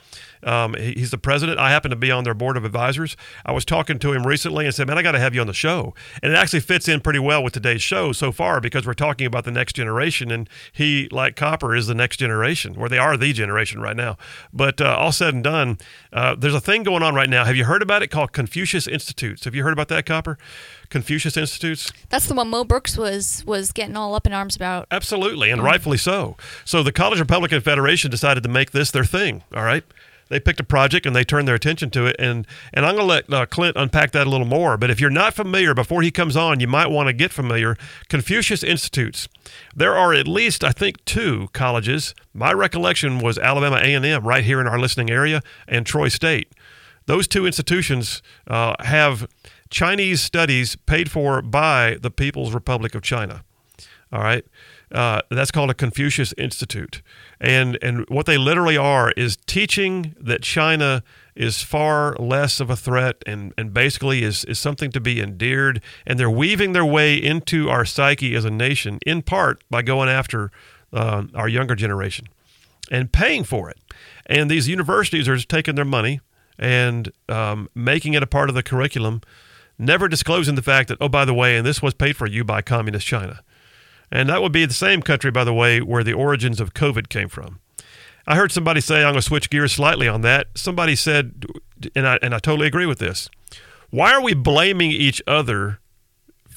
Um, 0.44 0.76
he, 0.76 0.94
he's 0.94 1.12
the 1.12 1.18
president. 1.18 1.60
I 1.60 1.70
happen 1.70 1.92
to 1.92 1.98
be 1.98 2.12
on 2.12 2.24
their 2.24 2.34
board 2.34 2.58
of 2.58 2.66
advisors. 2.66 3.16
I 3.46 3.52
was 3.52 3.66
talking 3.66 4.00
to 4.00 4.14
him 4.14 4.26
recently 4.26 4.66
and 4.66 4.74
said, 4.74 4.88
"Man, 4.88 4.98
I 4.98 5.02
got 5.02 5.14
to 5.14 5.20
have 5.20 5.34
you 5.36 5.42
on 5.42 5.48
the 5.48 5.54
show." 5.54 5.94
And 6.22 6.34
it 6.34 6.36
actually 6.36 6.62
fits 6.62 6.88
in 6.88 7.02
pretty 7.02 7.20
well 7.20 7.44
with 7.44 7.54
today's 7.54 7.82
show 7.82 8.12
so 8.12 8.32
far 8.32 8.62
because 8.62 8.86
we're 8.86 8.94
talking 8.94 9.28
about 9.28 9.46
the 9.46 9.52
next 9.52 9.74
generation, 9.74 10.32
and 10.32 10.50
he, 10.72 11.08
like 11.12 11.36
Copper, 11.36 11.76
is 11.76 11.88
the 11.88 11.96
next 11.96 12.18
generation, 12.18 12.76
or 12.78 12.90
they 12.90 12.98
are 12.98 13.18
the 13.18 13.34
generation 13.34 13.82
right 13.82 13.96
now. 13.96 14.18
But 14.54 14.82
uh, 14.82 14.96
all 14.98 15.12
said 15.12 15.34
and 15.34 15.44
done, 15.44 15.78
uh, 16.14 16.36
there's 16.36 16.56
a 16.56 16.62
thing 16.62 16.84
going 16.84 17.04
on 17.04 17.16
right 17.16 17.30
now. 17.30 17.46
Have 17.46 17.56
you 17.56 17.66
heard 17.66 17.82
about 17.82 18.04
it 18.04 18.08
called 18.08 18.32
Confucius 18.32 18.88
Institutes? 18.88 19.46
Have 19.46 19.56
you 19.56 19.64
heard 19.64 19.74
about 19.74 19.88
that, 19.90 20.06
Copper? 20.06 20.38
Confucius 20.90 21.38
Institutes. 21.38 21.92
That's 22.10 22.28
the 22.28 22.36
one 22.36 22.50
Mo 22.50 22.64
Brooks 22.64 22.98
was 22.98 23.44
was 23.46 23.72
getting 23.72 23.96
all 23.98 24.14
up 24.14 24.28
in 24.28 24.34
arms 24.34 24.56
about. 24.56 24.88
Absolutely, 24.92 25.50
and 25.50 25.64
rightfully 25.64 25.98
so. 25.98 26.38
So 26.66 26.84
the 26.84 26.92
College 26.92 27.20
Republican 27.20 27.62
Federation 27.62 28.12
decided 28.12 28.44
to 28.44 28.50
make 28.50 28.72
this 28.72 28.92
their 28.92 29.06
thing. 29.06 29.44
All 29.56 29.64
right, 29.64 29.84
they 30.31 30.39
picked 30.39 30.60
a 30.60 30.63
project 30.63 31.06
and 31.06 31.16
they 31.16 31.24
turned 31.24 31.48
their 31.48 31.56
attention 31.56 31.89
to 31.92 32.06
it. 32.06 32.16
And 32.18 32.48
and 32.74 32.86
I'm 32.86 32.95
going 32.95 33.07
to 33.07 33.13
let 33.13 33.33
uh, 33.33 33.45
Clint 33.45 33.78
unpack 33.78 34.12
that 34.12 34.25
a 34.25 34.30
little 34.30 34.48
more. 34.48 34.78
But 34.78 34.89
if 34.89 35.00
you're 35.00 35.10
not 35.10 35.33
familiar, 35.33 35.74
before 35.74 36.01
he 36.01 36.10
comes 36.10 36.36
on, 36.36 36.60
you 36.60 36.68
might 36.68 36.88
want 36.88 37.07
to 37.07 37.13
get 37.13 37.31
familiar. 37.31 37.75
Confucius 38.10 38.63
Institutes. 38.63 39.28
There 39.75 39.95
are 39.95 40.13
at 40.13 40.28
least 40.28 40.63
I 40.63 40.72
think 40.72 41.04
two 41.06 41.50
colleges. 41.54 42.16
My 42.33 42.54
recollection 42.54 43.19
was 43.19 43.38
Alabama 43.38 43.78
A&M 43.78 44.25
right 44.25 44.44
here 44.44 44.60
in 44.62 44.68
our 44.68 44.80
listening 44.80 45.10
area 45.10 45.42
and 45.68 45.86
Troy 45.86 46.07
State. 46.07 46.54
Those 47.06 47.28
two 47.28 47.45
institutions 47.45 48.22
uh, 48.48 48.75
have 48.80 49.28
Chinese 49.69 50.22
studies 50.22 50.75
paid 50.75 51.12
for 51.12 51.42
by 51.42 51.98
the 52.00 52.12
People's 52.12 52.54
Republic 52.54 52.95
of 52.95 53.01
China. 53.01 53.44
All 54.13 54.22
right. 54.22 54.45
Uh, 54.92 55.22
that's 55.30 55.52
called 55.52 55.70
a 55.70 55.74
Confucius 55.74 56.34
Institute. 56.38 57.02
And, 57.40 57.78
and 57.82 58.06
what 58.10 58.26
they 58.26 58.38
literally 58.38 58.78
are 58.78 59.12
is 59.12 59.38
teaching 59.48 60.16
that 60.20 60.42
China 60.42 61.02
is 61.36 61.62
far 61.62 62.16
less 62.18 62.60
of 62.60 62.70
a 62.70 62.76
threat 62.76 63.24
and, 63.26 63.54
and 63.58 63.74
basically 63.74 64.24
is, 64.24 64.44
is 64.46 64.60
something 64.60 64.92
to 64.92 65.00
be 65.00 65.22
endeared. 65.22 65.82
And 66.06 66.20
they're 66.20 66.30
weaving 66.30 66.74
their 66.74 66.86
way 66.86 67.16
into 67.16 67.70
our 67.70 67.86
psyche 67.86 68.36
as 68.36 68.44
a 68.44 68.52
nation, 68.52 69.00
in 69.06 69.22
part 69.22 69.64
by 69.70 69.82
going 69.82 70.10
after 70.10 70.52
uh, 70.92 71.24
our 71.34 71.48
younger 71.48 71.76
generation 71.76 72.28
and 72.92 73.12
paying 73.12 73.46
for 73.46 73.70
it. 73.70 73.78
And 74.26 74.52
these 74.52 74.68
universities 74.68 75.30
are 75.30 75.38
taking 75.38 75.76
their 75.76 75.86
money 75.86 76.20
and 76.60 77.12
um, 77.30 77.70
making 77.74 78.14
it 78.14 78.22
a 78.22 78.28
part 78.28 78.50
of 78.50 78.56
the 78.56 78.64
curriculum 78.64 79.22
never 79.82 80.08
disclosing 80.08 80.56
the 80.56 80.62
fact 80.62 80.90
that, 80.90 80.98
oh, 81.02 81.10
by 81.10 81.26
the 81.26 81.34
way, 81.34 81.58
and 81.58 81.66
this 81.66 81.82
was 81.82 81.94
paid 81.94 82.16
for 82.16 82.28
you 82.28 82.44
by 82.44 82.62
Communist 82.62 83.08
China. 83.08 83.42
And 84.12 84.30
that 84.30 84.42
would 84.42 84.52
be 84.52 84.66
the 84.66 84.74
same 84.74 85.02
country, 85.02 85.31
by 85.31 85.44
the 85.44 85.54
way, 85.54 85.81
where 85.81 86.04
the 86.04 86.13
origins 86.13 86.60
of 86.60 86.74
COVID 86.74 87.10
came 87.10 87.30
from. 87.30 87.60
I 88.28 88.36
heard 88.36 88.52
somebody 88.52 88.81
say, 88.81 88.98
I'm 88.98 89.13
going 89.13 89.16
to 89.16 89.22
switch 89.22 89.50
gears 89.50 89.72
slightly 89.72 90.08
on 90.08 90.22
that. 90.22 90.48
Somebody 90.56 90.96
said, 90.96 91.46
and 91.96 92.08
I, 92.08 92.19
and 92.22 92.36
I 92.36 92.40
totally 92.40 92.68
agree 92.68 92.86
with 92.86 93.00
this. 93.00 93.30
Why 93.90 94.13
are 94.13 94.22
we 94.22 94.34
blaming 94.34 94.92
each 94.92 95.22
other 95.25 95.80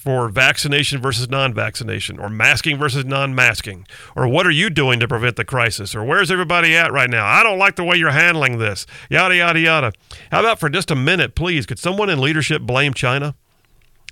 for 0.05 0.28
vaccination 0.28 1.00
versus 1.00 1.31
non 1.31 1.55
vaccination, 1.55 2.19
or 2.19 2.28
masking 2.28 2.76
versus 2.76 3.07
non 3.07 3.35
masking, 3.35 3.87
or 4.14 4.28
what 4.28 4.47
are 4.47 4.50
you 4.50 4.69
doing 4.69 5.00
to 5.00 5.09
prevent 5.09 5.37
the 5.37 5.47
crisis, 5.47 5.95
or 5.95 6.05
where's 6.05 6.31
everybody 6.31 6.76
at 6.76 6.93
right 6.93 7.09
now? 7.09 7.25
I 7.26 7.43
don't 7.43 7.59
like 7.59 7.76
the 7.76 7.85
way 7.85 7.97
you're 7.97 8.11
handling 8.11 8.59
this, 8.59 8.85
yada, 9.09 9.35
yada, 9.35 9.59
yada. 9.59 9.93
How 10.31 10.40
about 10.40 10.61
for 10.61 10.69
just 10.69 10.90
a 10.90 10.95
minute, 10.95 11.35
please, 11.35 11.64
could 11.64 11.78
someone 11.78 12.11
in 12.11 12.21
leadership 12.21 12.61
blame 12.61 12.93
China? 12.93 13.35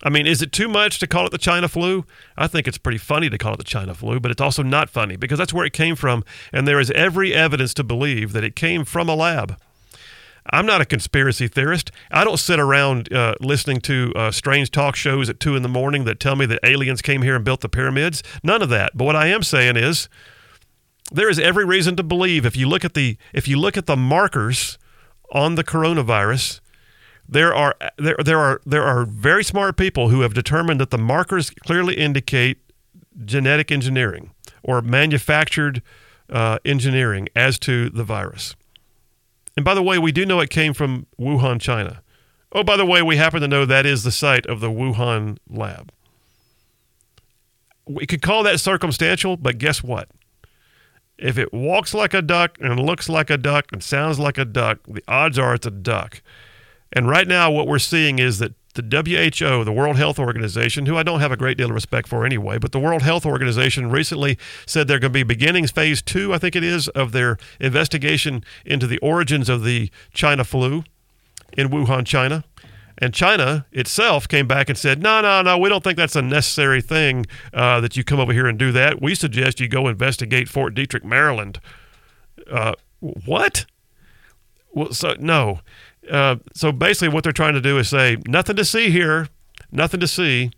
I 0.02 0.11
mean, 0.11 0.26
is 0.26 0.42
it 0.42 0.52
too 0.52 0.68
much 0.68 0.99
to 0.99 1.06
call 1.06 1.26
it 1.26 1.30
the 1.30 1.38
China 1.38 1.68
flu? 1.68 2.04
I 2.37 2.49
think 2.49 2.66
it's 2.66 2.78
pretty 2.78 2.99
funny 2.99 3.30
to 3.30 3.38
call 3.38 3.54
it 3.54 3.59
the 3.59 3.64
China 3.64 3.94
flu, 3.94 4.18
but 4.18 4.30
it's 4.30 4.40
also 4.40 4.62
not 4.62 4.90
funny 4.90 5.16
because 5.16 5.38
that's 5.38 5.52
where 5.52 5.64
it 5.64 5.73
came 5.73 5.94
from, 5.94 6.25
and 6.52 6.66
there 6.66 6.80
is 6.80 6.90
every 6.90 7.32
evidence 7.32 7.73
to 7.75 7.85
believe 7.85 8.32
that 8.32 8.42
it 8.42 8.56
came 8.56 8.85
from 8.85 9.09
a 9.09 9.14
lab. 9.14 9.56
I'm 10.50 10.66
not 10.66 10.80
a 10.80 10.85
conspiracy 10.85 11.47
theorist. 11.47 11.92
I 12.11 12.25
don't 12.25 12.38
sit 12.38 12.59
around 12.59 13.12
uh, 13.12 13.35
listening 13.40 13.80
to 13.82 14.12
uh, 14.16 14.30
strange 14.32 14.73
talk 14.73 14.97
shows 14.97 15.28
at 15.28 15.38
two 15.38 15.54
in 15.54 15.62
the 15.62 15.68
morning 15.68 16.04
that 16.04 16.18
tell 16.18 16.35
me 16.35 16.47
that 16.47 16.59
aliens 16.64 17.00
came 17.00 17.23
here 17.23 17.37
and 17.37 17.44
built 17.44 17.61
the 17.61 17.68
pyramids. 17.68 18.25
None 18.42 18.61
of 18.61 18.68
that. 18.71 18.97
But 18.97 19.04
what 19.04 19.14
I 19.14 19.28
am 19.28 19.44
saying 19.44 19.76
is, 19.76 20.09
there 21.12 21.28
is 21.28 21.38
every 21.38 21.64
reason 21.64 21.94
to 21.97 22.02
believe 22.02 22.44
if 22.44 22.56
you 22.56 22.68
look 22.68 22.85
at 22.85 22.94
the 22.94 23.16
if 23.32 23.47
you 23.47 23.56
look 23.56 23.76
at 23.76 23.87
the 23.87 23.97
markers 23.97 24.78
on 25.30 25.54
the 25.54 25.64
coronavirus, 25.64 26.61
there 27.33 27.55
are 27.55 27.75
there 27.99 28.17
there 28.23 28.39
are 28.39 28.61
there 28.67 28.83
are 28.83 29.05
very 29.07 29.43
smart 29.43 29.77
people 29.77 30.11
who 30.11 30.21
have 30.21 30.35
determined 30.35 30.81
that 30.81 30.91
the 30.91 30.99
markers 30.99 31.51
clearly 31.51 31.95
indicate 31.95 32.59
genetic 33.25 33.71
engineering 33.71 34.31
or 34.62 34.83
manufactured 34.83 35.83
uh, 36.31 36.59
engineering 36.65 37.29
as 37.35 37.59
to 37.59 37.91
the 37.91 38.05
virus. 38.05 38.55
And 39.57 39.65
by 39.65 39.75
the 39.75 39.83
way, 39.83 39.99
we 39.99 40.12
do 40.12 40.25
know 40.25 40.41
it 40.41 40.51
came 40.51 40.73
from 40.73 41.07
Wuhan, 41.19 41.61
China. 41.61 42.03
Oh, 42.53 42.62
by 42.62 42.77
the 42.77 42.87
way, 42.87 43.03
we 43.03 43.17
happen 43.17 43.41
to 43.41 43.49
know 43.49 43.65
that 43.65 43.87
is 43.87 44.03
the 44.03 44.11
site 44.11 44.47
of 44.47 44.61
the 44.61 44.71
Wuhan 44.71 45.39
lab. 45.49 45.91
We 47.87 48.07
could 48.07 48.23
call 48.23 48.43
that 48.45 48.61
circumstantial, 48.61 49.37
but 49.37 49.59
guess 49.59 49.83
what? 49.83 50.09
If 51.19 51.39
it 51.39 51.53
walks 51.53 51.95
like 51.95 52.15
a 52.15 52.23
duck 52.23 52.59
and 52.61 52.81
looks 52.81 53.09
like 53.09 53.31
a 53.31 53.37
duck 53.37 53.67
and 53.73 53.83
sounds 53.83 54.19
like 54.19 54.39
a 54.39 54.45
duck, 54.45 54.79
the 54.87 55.03
odds 55.09 55.39
are 55.39 55.55
it's 55.55 55.67
a 55.67 55.71
duck. 55.71 56.23
And 56.92 57.08
right 57.08 57.26
now, 57.26 57.50
what 57.50 57.66
we're 57.66 57.78
seeing 57.78 58.18
is 58.18 58.38
that 58.38 58.54
the 58.75 58.82
WHO, 58.82 59.64
the 59.64 59.72
World 59.72 59.96
Health 59.96 60.18
Organization, 60.18 60.87
who 60.87 60.96
I 60.96 61.02
don't 61.02 61.20
have 61.20 61.32
a 61.32 61.37
great 61.37 61.58
deal 61.58 61.68
of 61.68 61.75
respect 61.75 62.08
for 62.08 62.25
anyway, 62.25 62.58
but 62.58 62.72
the 62.72 62.80
World 62.80 63.02
Health 63.02 63.26
Organization 63.26 63.90
recently 63.90 64.38
said 64.66 64.88
they're 64.88 64.99
going 64.99 65.12
to 65.12 65.18
be 65.18 65.22
beginning 65.22 65.66
phase 65.66 66.00
two, 66.00 66.32
I 66.32 66.38
think 66.38 66.56
it 66.56 66.64
is, 66.64 66.88
of 66.88 67.12
their 67.12 67.37
investigation 67.61 68.44
into 68.64 68.87
the 68.87 68.99
origins 68.99 69.49
of 69.49 69.64
the 69.64 69.90
China 70.14 70.44
flu 70.44 70.84
in 71.52 71.68
Wuhan, 71.68 72.06
China. 72.06 72.44
And 72.99 73.12
China 73.12 73.66
itself 73.72 74.28
came 74.28 74.46
back 74.46 74.68
and 74.68 74.78
said, 74.78 75.02
no, 75.02 75.20
no, 75.20 75.42
no, 75.42 75.58
we 75.58 75.68
don't 75.68 75.82
think 75.82 75.96
that's 75.96 76.16
a 76.16 76.22
necessary 76.22 76.80
thing 76.80 77.26
uh, 77.52 77.80
that 77.80 77.96
you 77.96 78.04
come 78.04 78.20
over 78.20 78.32
here 78.32 78.46
and 78.46 78.58
do 78.58 78.70
that. 78.72 79.02
We 79.02 79.14
suggest 79.14 79.61
you 79.61 79.68
go 79.68 79.88
investigate 79.88 80.49
Fort 80.49 80.75
Detrick, 80.75 81.04
Maryland. 81.04 81.58
Uh, 82.50 82.75
what? 83.00 83.66
Well, 84.70 84.92
so 84.92 85.14
no. 85.18 85.61
Uh, 86.11 86.37
so 86.54 86.73
basically, 86.73 87.09
what 87.09 87.25
they're 87.25 87.32
trying 87.32 87.54
to 87.54 87.61
do 87.61 87.78
is 87.78 87.88
say 87.88 88.16
nothing 88.26 88.56
to 88.56 88.64
see 88.64 88.90
here, 88.90 89.28
nothing 89.71 90.00
to 90.00 90.09
see, 90.09 90.50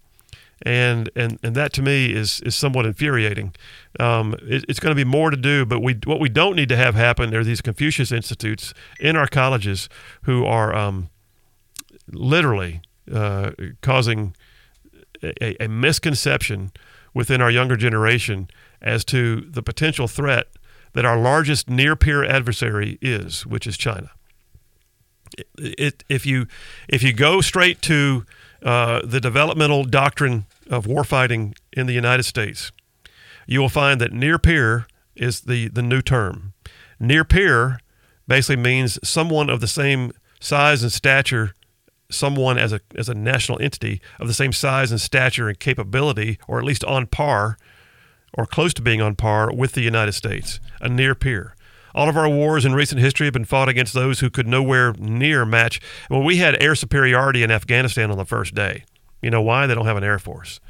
and 0.62 1.10
and 1.14 1.38
and 1.42 1.54
that 1.54 1.72
to 1.74 1.82
me 1.82 2.12
is 2.12 2.40
is 2.40 2.54
somewhat 2.54 2.86
infuriating. 2.86 3.54
Um, 4.00 4.34
it, 4.42 4.64
it's 4.68 4.80
going 4.80 4.96
to 4.96 5.04
be 5.04 5.08
more 5.08 5.30
to 5.30 5.36
do, 5.36 5.66
but 5.66 5.80
we 5.80 5.98
what 6.04 6.20
we 6.20 6.28
don't 6.28 6.56
need 6.56 6.68
to 6.70 6.76
have 6.76 6.94
happen 6.94 7.34
are 7.34 7.44
these 7.44 7.60
Confucius 7.60 8.10
institutes 8.10 8.72
in 8.98 9.16
our 9.16 9.26
colleges 9.26 9.88
who 10.22 10.44
are 10.46 10.74
um, 10.74 11.10
literally 12.10 12.80
uh, 13.12 13.50
causing 13.82 14.34
a, 15.22 15.62
a 15.62 15.68
misconception 15.68 16.72
within 17.12 17.40
our 17.40 17.50
younger 17.50 17.76
generation 17.76 18.48
as 18.82 19.04
to 19.06 19.40
the 19.42 19.62
potential 19.62 20.08
threat 20.08 20.48
that 20.92 21.04
our 21.04 21.18
largest 21.18 21.68
near 21.68 21.96
peer 21.96 22.24
adversary 22.24 22.98
is, 23.00 23.46
which 23.46 23.66
is 23.66 23.76
China. 23.76 24.10
It, 25.58 26.04
if 26.08 26.26
you 26.26 26.46
if 26.88 27.02
you 27.02 27.12
go 27.12 27.40
straight 27.40 27.82
to 27.82 28.24
uh, 28.62 29.02
the 29.04 29.20
developmental 29.20 29.84
doctrine 29.84 30.46
of 30.70 30.86
warfighting 30.86 31.54
in 31.72 31.86
the 31.86 31.92
United 31.92 32.22
States, 32.24 32.72
you 33.46 33.60
will 33.60 33.68
find 33.68 34.00
that 34.00 34.12
near 34.12 34.38
peer 34.38 34.86
is 35.14 35.42
the, 35.42 35.68
the 35.68 35.82
new 35.82 36.02
term. 36.02 36.54
Near 36.98 37.24
peer 37.24 37.78
basically 38.26 38.62
means 38.62 38.98
someone 39.06 39.50
of 39.50 39.60
the 39.60 39.68
same 39.68 40.12
size 40.40 40.82
and 40.82 40.90
stature, 40.90 41.54
someone 42.10 42.58
as 42.58 42.72
a, 42.72 42.80
as 42.96 43.08
a 43.08 43.14
national 43.14 43.60
entity 43.60 44.00
of 44.18 44.28
the 44.28 44.34
same 44.34 44.52
size 44.52 44.90
and 44.90 45.00
stature 45.00 45.48
and 45.48 45.58
capability, 45.58 46.38
or 46.48 46.58
at 46.58 46.64
least 46.64 46.84
on 46.84 47.06
par 47.06 47.58
or 48.36 48.46
close 48.46 48.74
to 48.74 48.82
being 48.82 49.00
on 49.00 49.14
par 49.14 49.52
with 49.52 49.72
the 49.72 49.80
United 49.80 50.12
States, 50.12 50.58
a 50.80 50.88
near 50.88 51.14
peer. 51.14 51.54
All 51.94 52.08
of 52.08 52.16
our 52.16 52.28
wars 52.28 52.64
in 52.64 52.74
recent 52.74 53.00
history 53.00 53.26
have 53.26 53.32
been 53.32 53.44
fought 53.44 53.68
against 53.68 53.94
those 53.94 54.20
who 54.20 54.30
could 54.30 54.48
nowhere 54.48 54.92
near 54.94 55.44
match. 55.44 55.80
Well, 56.10 56.22
we 56.22 56.38
had 56.38 56.60
air 56.60 56.74
superiority 56.74 57.42
in 57.42 57.50
Afghanistan 57.50 58.10
on 58.10 58.18
the 58.18 58.24
first 58.24 58.54
day. 58.54 58.84
You 59.22 59.30
know 59.30 59.42
why? 59.42 59.66
They 59.66 59.74
don't 59.74 59.86
have 59.86 59.96
an 59.96 60.04
air 60.04 60.18
force. 60.18 60.60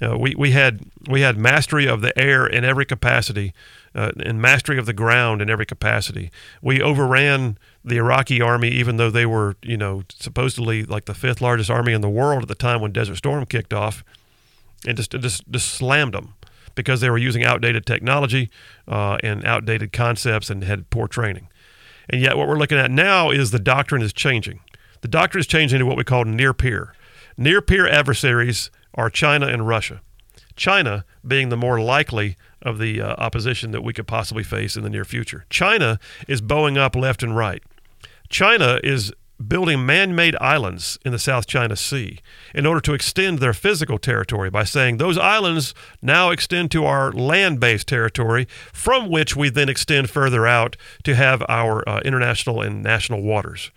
Uh, 0.00 0.16
we, 0.16 0.34
we 0.36 0.52
had 0.52 0.80
we 1.08 1.22
had 1.22 1.36
mastery 1.36 1.88
of 1.88 2.02
the 2.02 2.16
air 2.16 2.46
in 2.46 2.64
every 2.64 2.84
capacity, 2.84 3.52
uh, 3.94 4.12
and 4.24 4.40
mastery 4.40 4.78
of 4.78 4.86
the 4.86 4.92
ground 4.92 5.42
in 5.42 5.50
every 5.50 5.66
capacity. 5.66 6.30
We 6.62 6.80
overran 6.80 7.58
the 7.84 7.96
Iraqi 7.96 8.40
army, 8.40 8.68
even 8.68 8.96
though 8.96 9.10
they 9.10 9.26
were 9.26 9.56
you 9.62 9.76
know 9.76 10.04
supposedly 10.10 10.84
like 10.84 11.06
the 11.06 11.14
fifth 11.14 11.40
largest 11.40 11.68
army 11.68 11.92
in 11.92 12.00
the 12.00 12.08
world 12.08 12.42
at 12.42 12.48
the 12.48 12.54
time 12.54 12.80
when 12.80 12.92
Desert 12.92 13.16
Storm 13.16 13.44
kicked 13.44 13.74
off, 13.74 14.04
and 14.86 14.96
just 14.96 15.10
just, 15.10 15.50
just 15.50 15.72
slammed 15.72 16.14
them 16.14 16.34
because 16.78 17.00
they 17.00 17.10
were 17.10 17.18
using 17.18 17.44
outdated 17.44 17.84
technology 17.84 18.50
uh, 18.86 19.18
and 19.22 19.44
outdated 19.44 19.92
concepts 19.92 20.48
and 20.48 20.64
had 20.64 20.88
poor 20.90 21.08
training. 21.08 21.48
And 22.08 22.20
yet, 22.20 22.36
what 22.36 22.48
we're 22.48 22.58
looking 22.58 22.78
at 22.78 22.90
now 22.90 23.30
is 23.30 23.50
the 23.50 23.58
doctrine 23.58 24.00
is 24.00 24.12
changing. 24.12 24.60
The 25.02 25.08
doctrine 25.08 25.40
is 25.40 25.46
changing 25.46 25.78
to 25.78 25.86
what 25.86 25.96
we 25.96 26.04
call 26.04 26.24
near 26.24 26.54
peer. 26.54 26.94
Near 27.36 27.60
peer 27.60 27.86
adversaries 27.86 28.70
are 28.94 29.10
China 29.10 29.46
and 29.46 29.66
Russia. 29.66 30.00
China 30.56 31.04
being 31.26 31.50
the 31.50 31.56
more 31.56 31.80
likely 31.80 32.36
of 32.62 32.78
the 32.78 33.00
uh, 33.00 33.14
opposition 33.18 33.70
that 33.70 33.82
we 33.82 33.92
could 33.92 34.06
possibly 34.06 34.42
face 34.42 34.76
in 34.76 34.82
the 34.82 34.90
near 34.90 35.04
future. 35.04 35.44
China 35.50 36.00
is 36.26 36.40
bowing 36.40 36.76
up 36.76 36.96
left 36.96 37.22
and 37.22 37.36
right. 37.36 37.62
China 38.28 38.80
is 38.82 39.12
building 39.46 39.86
man 39.86 40.14
made 40.14 40.36
islands 40.40 40.98
in 41.04 41.12
the 41.12 41.18
South 41.18 41.46
China 41.46 41.76
Sea 41.76 42.18
in 42.54 42.66
order 42.66 42.80
to 42.80 42.94
extend 42.94 43.38
their 43.38 43.52
physical 43.52 43.98
territory 43.98 44.50
by 44.50 44.64
saying 44.64 44.96
those 44.96 45.16
islands 45.16 45.74
now 46.02 46.30
extend 46.30 46.70
to 46.72 46.84
our 46.84 47.12
land 47.12 47.60
based 47.60 47.86
territory, 47.86 48.46
from 48.72 49.08
which 49.08 49.36
we 49.36 49.48
then 49.48 49.68
extend 49.68 50.10
further 50.10 50.46
out 50.46 50.76
to 51.04 51.14
have 51.14 51.42
our 51.48 51.88
uh, 51.88 52.00
international 52.00 52.60
and 52.60 52.82
national 52.82 53.22
waters. 53.22 53.70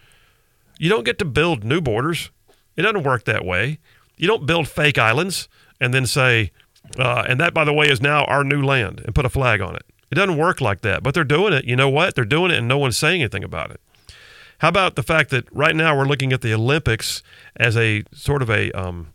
You 0.79 0.89
don't 0.89 1.05
get 1.05 1.19
to 1.19 1.25
build 1.25 1.63
new 1.63 1.81
borders, 1.81 2.31
it 2.75 2.81
doesn't 2.81 3.03
work 3.03 3.25
that 3.25 3.45
way. 3.45 3.79
You 4.17 4.27
don't 4.27 4.45
build 4.45 4.67
fake 4.67 4.97
islands 4.97 5.47
and 5.79 5.93
then 5.93 6.05
say, 6.05 6.51
uh, 6.97 7.25
and 7.27 7.39
that, 7.39 7.53
by 7.53 7.63
the 7.63 7.73
way, 7.73 7.87
is 7.89 8.01
now 8.01 8.23
our 8.25 8.43
new 8.43 8.63
land 8.63 9.01
and 9.05 9.15
put 9.15 9.25
a 9.25 9.29
flag 9.29 9.61
on 9.61 9.75
it. 9.75 9.83
It 10.11 10.15
doesn't 10.15 10.37
work 10.37 10.61
like 10.61 10.81
that, 10.81 11.03
but 11.03 11.13
they're 11.13 11.23
doing 11.23 11.53
it. 11.53 11.65
You 11.65 11.75
know 11.75 11.89
what? 11.89 12.15
They're 12.15 12.25
doing 12.25 12.51
it 12.51 12.57
and 12.57 12.67
no 12.67 12.77
one's 12.77 12.97
saying 12.97 13.21
anything 13.21 13.43
about 13.43 13.71
it. 13.71 13.81
How 14.61 14.67
about 14.67 14.95
the 14.95 15.01
fact 15.01 15.31
that 15.31 15.51
right 15.51 15.75
now 15.75 15.97
we're 15.97 16.05
looking 16.05 16.31
at 16.31 16.41
the 16.41 16.53
Olympics 16.53 17.23
as 17.55 17.75
a 17.75 18.03
sort 18.13 18.43
of 18.43 18.49
a 18.51 18.71
um, 18.73 19.11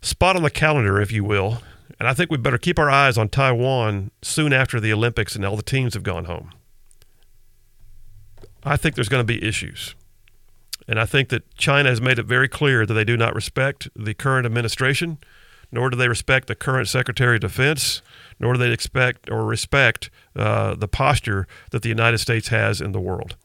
spot 0.00 0.34
on 0.34 0.42
the 0.42 0.50
calendar, 0.50 1.00
if 1.00 1.12
you 1.12 1.22
will? 1.22 1.62
And 2.00 2.08
I 2.08 2.14
think 2.14 2.28
we 2.28 2.36
better 2.36 2.58
keep 2.58 2.80
our 2.80 2.90
eyes 2.90 3.16
on 3.16 3.28
Taiwan 3.28 4.10
soon 4.20 4.52
after 4.52 4.80
the 4.80 4.92
Olympics 4.92 5.36
and 5.36 5.44
all 5.44 5.54
the 5.54 5.62
teams 5.62 5.94
have 5.94 6.02
gone 6.02 6.24
home. 6.24 6.50
I 8.64 8.76
think 8.76 8.96
there's 8.96 9.08
going 9.08 9.24
to 9.24 9.24
be 9.24 9.40
issues. 9.40 9.94
And 10.88 10.98
I 10.98 11.06
think 11.06 11.28
that 11.28 11.54
China 11.56 11.88
has 11.88 12.00
made 12.00 12.18
it 12.18 12.26
very 12.26 12.48
clear 12.48 12.84
that 12.86 12.94
they 12.94 13.04
do 13.04 13.16
not 13.16 13.36
respect 13.36 13.88
the 13.94 14.14
current 14.14 14.46
administration, 14.46 15.18
nor 15.70 15.90
do 15.90 15.96
they 15.96 16.08
respect 16.08 16.48
the 16.48 16.56
current 16.56 16.88
Secretary 16.88 17.36
of 17.36 17.42
Defense, 17.42 18.02
nor 18.40 18.54
do 18.54 18.58
they 18.58 18.72
expect 18.72 19.30
or 19.30 19.44
respect 19.44 20.10
uh, 20.34 20.74
the 20.74 20.88
posture 20.88 21.46
that 21.70 21.82
the 21.82 21.88
United 21.88 22.18
States 22.18 22.48
has 22.48 22.80
in 22.80 22.90
the 22.90 23.00
world. 23.00 23.36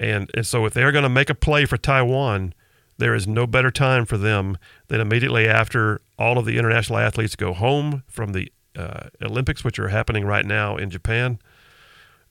And, 0.00 0.28
and 0.34 0.44
so 0.44 0.66
if 0.66 0.74
they're 0.74 0.90
going 0.90 1.04
to 1.04 1.08
make 1.08 1.30
a 1.30 1.34
play 1.34 1.64
for 1.64 1.76
Taiwan, 1.76 2.54
there 2.98 3.14
is 3.14 3.28
no 3.28 3.46
better 3.46 3.70
time 3.70 4.04
for 4.04 4.18
them 4.18 4.58
than 4.88 5.00
immediately 5.00 5.46
after 5.46 6.00
all 6.18 6.36
of 6.36 6.46
the 6.46 6.58
international 6.58 6.98
athletes 6.98 7.36
go 7.36 7.52
home 7.52 8.02
from 8.08 8.32
the 8.32 8.50
uh, 8.76 9.10
Olympics, 9.22 9.62
which 9.62 9.78
are 9.78 9.88
happening 9.88 10.24
right 10.24 10.44
now 10.44 10.76
in 10.76 10.90
Japan, 10.90 11.38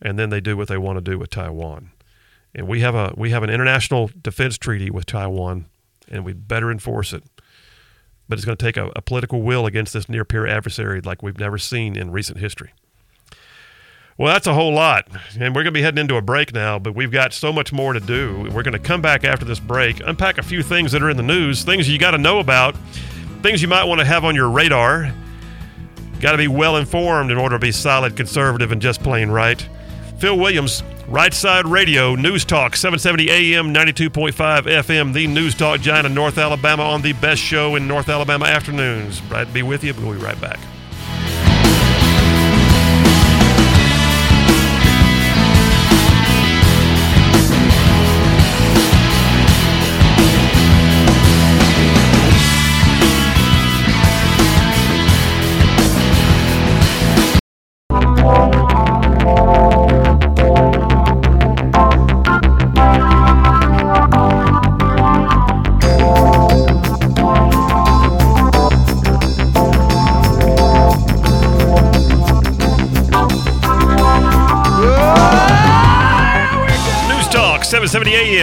and 0.01 0.19
then 0.19 0.29
they 0.29 0.41
do 0.41 0.57
what 0.57 0.67
they 0.67 0.77
want 0.77 0.97
to 0.97 1.01
do 1.01 1.17
with 1.17 1.29
Taiwan 1.29 1.91
and 2.55 2.67
we 2.67 2.81
have 2.81 2.95
a 2.95 3.13
we 3.15 3.29
have 3.31 3.43
an 3.43 3.49
international 3.49 4.09
defense 4.21 4.57
treaty 4.57 4.89
with 4.89 5.05
Taiwan, 5.05 5.65
and 6.07 6.25
we 6.25 6.33
better 6.33 6.71
enforce 6.71 7.13
it. 7.13 7.23
But 8.27 8.37
it's 8.37 8.45
going 8.45 8.57
to 8.57 8.65
take 8.65 8.77
a, 8.77 8.91
a 8.95 9.01
political 9.01 9.41
will 9.41 9.65
against 9.65 9.93
this 9.93 10.07
near 10.07 10.23
peer 10.23 10.45
adversary 10.45 11.01
like 11.01 11.23
we've 11.23 11.39
never 11.39 11.57
seen 11.57 11.95
in 11.95 12.11
recent 12.11 12.37
history. 12.37 12.73
Well, 14.19 14.33
that's 14.33 14.47
a 14.47 14.53
whole 14.53 14.73
lot. 14.73 15.07
And 15.39 15.55
we're 15.55 15.63
going 15.63 15.73
to 15.73 15.79
be 15.79 15.81
heading 15.81 16.01
into 16.01 16.17
a 16.17 16.21
break 16.21 16.53
now, 16.53 16.77
but 16.77 16.93
we've 16.93 17.11
got 17.11 17.31
so 17.31 17.53
much 17.53 17.71
more 17.71 17.93
to 17.93 18.01
do. 18.01 18.49
We're 18.53 18.63
going 18.63 18.73
to 18.73 18.79
come 18.79 19.01
back 19.01 19.23
after 19.23 19.45
this 19.45 19.61
break, 19.61 20.01
unpack 20.05 20.37
a 20.37 20.43
few 20.43 20.61
things 20.61 20.91
that 20.91 21.01
are 21.01 21.09
in 21.09 21.15
the 21.15 21.23
news, 21.23 21.63
things 21.63 21.87
you 21.87 21.97
got 21.97 22.11
to 22.11 22.17
know 22.17 22.39
about, 22.39 22.75
things 23.41 23.61
you 23.61 23.69
might 23.69 23.85
want 23.85 23.99
to 23.99 24.05
have 24.05 24.25
on 24.25 24.35
your 24.35 24.49
radar. 24.49 25.13
Got 26.19 26.33
to 26.33 26.37
be 26.37 26.49
well 26.49 26.75
informed 26.75 27.31
in 27.31 27.37
order 27.37 27.55
to 27.55 27.59
be 27.61 27.71
solid 27.71 28.17
conservative 28.17 28.73
and 28.73 28.81
just 28.81 29.01
plain 29.01 29.29
right. 29.29 29.65
Phil 30.17 30.37
Williams 30.37 30.83
Right 31.07 31.33
Side 31.33 31.65
Radio, 31.65 32.13
News 32.15 32.43
Talk, 32.43 32.75
770 32.75 33.29
AM, 33.55 33.73
92.5 33.73 34.33
FM, 34.63 35.13
the 35.13 35.27
News 35.27 35.55
Talk 35.55 35.79
giant 35.79 36.05
of 36.05 36.11
North 36.11 36.37
Alabama 36.37 36.83
on 36.83 37.01
the 37.01 37.13
best 37.13 37.41
show 37.41 37.77
in 37.77 37.87
North 37.87 38.09
Alabama 38.09 38.45
afternoons. 38.47 39.21
To 39.29 39.47
be 39.53 39.63
with 39.63 39.81
you. 39.81 39.93
We'll 39.93 40.11
be 40.11 40.19
right 40.19 40.39
back. 40.41 40.59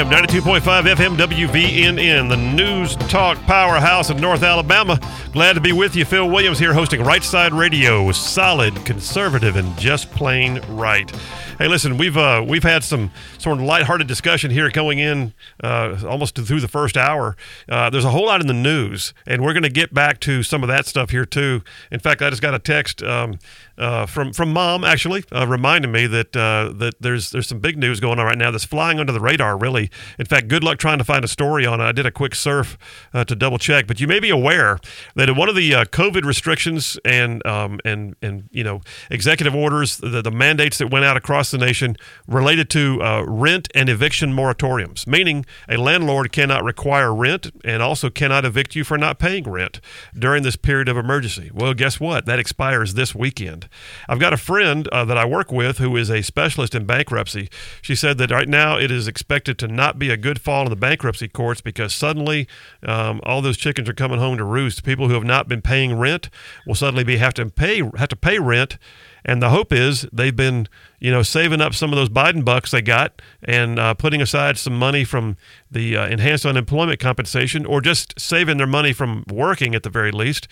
770 0.08 0.60
AM, 0.60 1.16
92.5 1.16 1.16
FM, 1.16 1.16
WVNN, 1.16 2.28
the 2.28 2.36
News 2.36 2.94
Talk 2.96 3.38
powerhouse 3.42 4.08
of 4.08 4.20
North 4.20 4.42
Alabama. 4.42 5.00
Glad 5.32 5.54
to 5.54 5.60
be 5.60 5.72
with 5.72 5.96
you. 5.96 6.04
Phil 6.04 6.28
Williams 6.30 6.58
here 6.58 6.72
hosting 6.72 7.02
Right 7.02 7.24
Side 7.24 7.52
Radio, 7.52 8.10
solid, 8.12 8.74
conservative, 8.84 9.56
and 9.56 9.76
just 9.78 10.10
plain 10.12 10.60
right. 10.68 11.10
Hey, 11.58 11.68
listen, 11.68 11.96
we've 11.98 12.16
uh, 12.16 12.44
we've 12.46 12.62
had 12.62 12.84
some 12.84 13.10
sort 13.38 13.58
of 13.58 13.64
lighthearted 13.64 14.06
discussion 14.06 14.50
here 14.50 14.70
going 14.70 14.98
in 14.98 15.32
uh, 15.62 15.96
almost 16.06 16.36
through 16.36 16.60
the 16.60 16.68
first 16.68 16.96
hour. 16.96 17.36
Uh, 17.68 17.90
there's 17.90 18.04
a 18.04 18.10
whole 18.10 18.26
lot 18.26 18.40
in 18.40 18.46
the 18.46 18.54
news, 18.54 19.14
and 19.26 19.42
we're 19.42 19.54
going 19.54 19.62
to 19.62 19.70
get 19.70 19.92
back 19.92 20.20
to 20.20 20.42
some 20.42 20.62
of 20.62 20.68
that 20.68 20.86
stuff 20.86 21.10
here 21.10 21.24
too. 21.24 21.62
In 21.90 21.98
fact, 21.98 22.22
I 22.22 22.30
just 22.30 22.42
got 22.42 22.54
a 22.54 22.58
text 22.58 23.02
um, 23.02 23.38
uh, 23.78 24.06
from 24.06 24.32
from 24.32 24.52
mom 24.52 24.84
actually 24.84 25.24
uh, 25.32 25.46
reminding 25.46 25.92
me 25.92 26.06
that 26.06 26.36
uh, 26.36 26.72
that 26.76 26.94
there's 27.00 27.30
there's 27.30 27.48
some 27.48 27.58
big 27.58 27.76
news 27.76 28.00
going 28.00 28.18
on 28.18 28.26
right 28.26 28.38
now 28.38 28.50
that's 28.50 28.64
flying 28.64 28.98
under 28.98 29.12
the 29.12 29.20
radar. 29.20 29.56
Really, 29.56 29.90
in 30.18 30.26
fact, 30.26 30.48
good 30.48 30.64
luck 30.64 30.78
trying 30.78 30.98
to 30.98 31.04
find 31.04 31.24
a 31.24 31.28
story 31.28 31.66
on 31.66 31.80
it. 31.80 31.84
I 31.84 31.92
did 31.92 32.06
a 32.06 32.10
quick 32.10 32.34
surf 32.34 32.78
uh, 33.12 33.24
to 33.24 33.36
double 33.36 33.58
check, 33.58 33.86
but 33.86 34.00
you 34.00 34.06
may 34.06 34.20
be 34.20 34.30
aware 34.30 34.78
that 35.14 35.34
one 35.36 35.48
of 35.48 35.54
the 35.54 35.74
uh, 35.74 35.84
COVID 35.84 36.24
restrictions 36.24 36.98
and 37.04 37.44
um, 37.46 37.80
and 37.84 38.16
and 38.22 38.48
you 38.50 38.64
know 38.64 38.80
executive 39.10 39.54
orders, 39.54 39.98
the, 39.98 40.22
the 40.22 40.30
mandates 40.30 40.78
that 40.78 40.90
went 40.90 41.04
out 41.04 41.16
across 41.16 41.50
the 41.50 41.58
nation 41.58 41.96
related 42.26 42.70
to 42.70 43.00
rent 43.26 43.68
and 43.74 43.88
eviction 43.88 44.32
moratoriums, 44.32 45.06
meaning 45.06 45.44
a 45.68 45.76
landlord 45.76 46.32
cannot 46.32 46.64
require 46.64 47.14
rent 47.14 47.50
and 47.64 47.82
also 47.82 48.10
cannot 48.10 48.44
evict 48.44 48.74
you 48.74 48.84
for 48.84 48.98
not 48.98 49.18
paying 49.18 49.44
rent 49.44 49.80
during 50.18 50.42
this 50.42 50.56
period 50.56 50.88
of 50.88 50.96
emergency. 50.96 51.50
Well, 51.52 51.74
guess 51.74 52.00
what? 52.00 52.26
That 52.26 52.38
expires 52.38 52.94
this 52.94 53.14
weekend. 53.14 53.65
I've 54.08 54.18
got 54.18 54.32
a 54.32 54.36
friend 54.36 54.88
uh, 54.88 55.04
that 55.04 55.16
I 55.16 55.24
work 55.24 55.52
with 55.52 55.78
who 55.78 55.96
is 55.96 56.10
a 56.10 56.22
specialist 56.22 56.74
in 56.74 56.84
bankruptcy. 56.84 57.48
She 57.82 57.94
said 57.94 58.18
that 58.18 58.30
right 58.30 58.48
now 58.48 58.78
it 58.78 58.90
is 58.90 59.08
expected 59.08 59.58
to 59.58 59.68
not 59.68 59.98
be 59.98 60.10
a 60.10 60.16
good 60.16 60.40
fall 60.40 60.64
in 60.64 60.70
the 60.70 60.76
bankruptcy 60.76 61.28
courts 61.28 61.60
because 61.60 61.94
suddenly 61.94 62.46
um, 62.82 63.20
all 63.24 63.42
those 63.42 63.56
chickens 63.56 63.88
are 63.88 63.94
coming 63.94 64.18
home 64.18 64.36
to 64.38 64.44
roost. 64.44 64.84
People 64.84 65.08
who 65.08 65.14
have 65.14 65.24
not 65.24 65.48
been 65.48 65.62
paying 65.62 65.98
rent 65.98 66.30
will 66.66 66.74
suddenly 66.74 67.04
be 67.04 67.16
have 67.16 67.34
to 67.34 67.46
pay 67.46 67.82
have 67.96 68.08
to 68.08 68.16
pay 68.16 68.38
rent. 68.38 68.78
And 69.24 69.42
the 69.42 69.50
hope 69.50 69.72
is 69.72 70.06
they've 70.12 70.34
been, 70.34 70.68
you 71.00 71.10
know, 71.10 71.22
saving 71.22 71.60
up 71.60 71.74
some 71.74 71.92
of 71.92 71.96
those 71.96 72.08
Biden 72.08 72.44
bucks 72.44 72.70
they 72.70 72.80
got 72.80 73.20
and 73.42 73.76
uh, 73.76 73.94
putting 73.94 74.22
aside 74.22 74.56
some 74.56 74.78
money 74.78 75.02
from 75.02 75.36
the 75.68 75.96
uh, 75.96 76.06
enhanced 76.06 76.46
unemployment 76.46 77.00
compensation 77.00 77.66
or 77.66 77.80
just 77.80 78.18
saving 78.18 78.58
their 78.58 78.68
money 78.68 78.92
from 78.92 79.24
working 79.28 79.74
at 79.74 79.82
the 79.82 79.90
very 79.90 80.12
least 80.12 80.46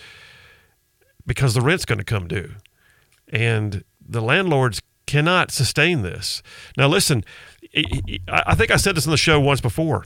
because 1.25 1.55
the 1.55 1.61
rent's 1.61 1.85
going 1.85 1.99
to 1.99 2.05
come 2.05 2.27
due 2.27 2.55
and 3.29 3.85
the 4.07 4.21
landlords 4.21 4.83
cannot 5.07 5.51
sustain 5.51 6.03
this. 6.03 6.43
Now, 6.77 6.89
listen, 6.89 7.25
I 8.29 8.55
think 8.55 8.71
I 8.71 8.77
said 8.77 8.97
this 8.97 9.07
on 9.07 9.11
the 9.11 9.17
show 9.17 9.41
once 9.41 9.61
before. 9.61 10.05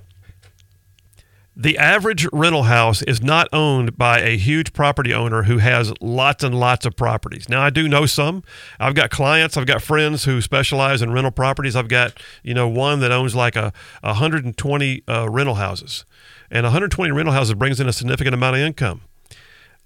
The 1.61 1.77
average 1.77 2.25
rental 2.33 2.65
house 2.65 3.03
is 3.03 3.21
not 3.21 3.49
owned 3.53 3.99
by 3.99 4.21
a 4.21 4.37
huge 4.37 4.73
property 4.73 5.13
owner 5.13 5.43
who 5.43 5.59
has 5.59 5.93
lots 6.01 6.45
and 6.45 6.55
lots 6.55 6.87
of 6.87 6.95
properties. 6.95 7.49
Now, 7.49 7.63
I 7.63 7.71
do 7.71 7.89
know 7.89 8.07
some. 8.07 8.45
I've 8.79 8.95
got 8.95 9.11
clients, 9.11 9.57
I've 9.57 9.67
got 9.67 9.83
friends 9.83 10.25
who 10.25 10.41
specialize 10.41 11.03
in 11.03 11.11
rental 11.11 11.33
properties. 11.33 11.75
I've 11.75 11.89
got, 11.89 12.23
you 12.45 12.55
know, 12.55 12.69
one 12.69 13.01
that 13.01 13.11
owns 13.11 13.35
like 13.35 13.57
a 13.57 13.73
120 14.03 15.03
uh, 15.09 15.29
rental 15.29 15.57
houses. 15.57 16.05
And 16.49 16.63
120 16.63 17.11
rental 17.11 17.35
houses 17.35 17.55
brings 17.55 17.81
in 17.81 17.89
a 17.89 17.93
significant 17.93 18.35
amount 18.35 18.55
of 18.55 18.63
income. 18.63 19.01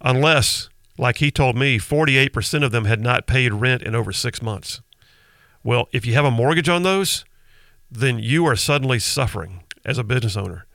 Unless 0.03 0.69
like 0.99 1.19
he 1.19 1.31
told 1.31 1.57
me, 1.57 1.79
48% 1.79 2.65
of 2.65 2.73
them 2.73 2.85
had 2.85 3.01
not 3.01 3.27
paid 3.27 3.53
rent 3.53 3.83
in 3.83 3.95
over 3.95 4.13
six 4.13 4.43
months. 4.43 4.81
Well, 5.65 5.89
if 5.93 6.05
you 6.05 6.15
have 6.15 6.25
a 6.25 6.31
mortgage 6.31 6.69
on 6.69 6.83
those, 6.83 7.25
then 7.91 8.19
you 8.19 8.47
are 8.47 8.57
suddenly 8.57 8.99
suffering 8.99 9.63
as 9.85 9.99
a 9.99 10.05
business 10.05 10.37
owner. 10.37 10.67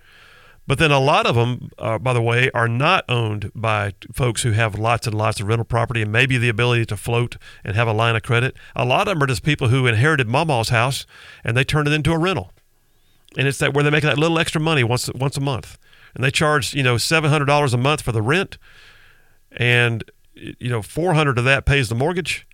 But 0.65 0.79
then 0.79 0.91
a 0.91 1.00
lot 1.00 1.25
of 1.25 1.36
them, 1.36 1.71
uh, 1.77 1.97
by 1.97 2.12
the 2.12 2.21
way, 2.21 2.51
are 2.53 2.67
not 2.67 3.05
owned 3.07 3.51
by 3.55 3.93
folks 4.13 4.43
who 4.43 4.51
have 4.51 4.77
lots 4.77 5.07
and 5.07 5.15
lots 5.15 5.39
of 5.39 5.47
rental 5.47 5.63
property 5.63 6.01
and 6.01 6.12
maybe 6.12 6.38
the 6.38 6.50
ability 6.50 6.86
to 6.88 6.97
float 6.97 7.38
and 7.63 7.75
have 7.75 7.88
a 7.88 7.93
line 7.93 8.17
of 8.17 8.24
credit. 8.24 8.55
A 8.75 8.83
lot 8.83 9.07
of 9.07 9.15
them 9.15 9.24
are 9.24 9.27
just 9.27 9.43
people 9.43 9.69
who 9.69 9.88
inherited 9.88 10.27
mama's 10.27 10.69
house 10.69 11.05
and 11.43 11.55
they 11.55 11.63
turned 11.63 11.88
it 11.88 11.93
into 11.93 12.12
a 12.12 12.17
rental. 12.17 12.51
And 13.38 13.47
it's 13.47 13.59
that 13.59 13.74
where 13.74 13.83
they 13.83 13.89
make 13.89 14.03
that 14.03 14.17
little 14.17 14.39
extra 14.39 14.59
money 14.59 14.83
once 14.83 15.09
once 15.13 15.38
a 15.38 15.41
month. 15.41 15.77
And 16.13 16.24
they 16.24 16.31
charge, 16.31 16.74
you 16.74 16.83
know, 16.83 16.97
seven 16.97 17.29
hundred 17.29 17.45
dollars 17.45 17.74
a 17.74 17.77
month 17.77 18.01
for 18.01 18.12
the 18.12 18.21
rent 18.21 18.57
and 19.57 20.03
you 20.33 20.69
know 20.69 20.81
400 20.81 21.37
of 21.37 21.43
that 21.43 21.65
pays 21.65 21.89
the 21.89 21.95
mortgage. 21.95 22.47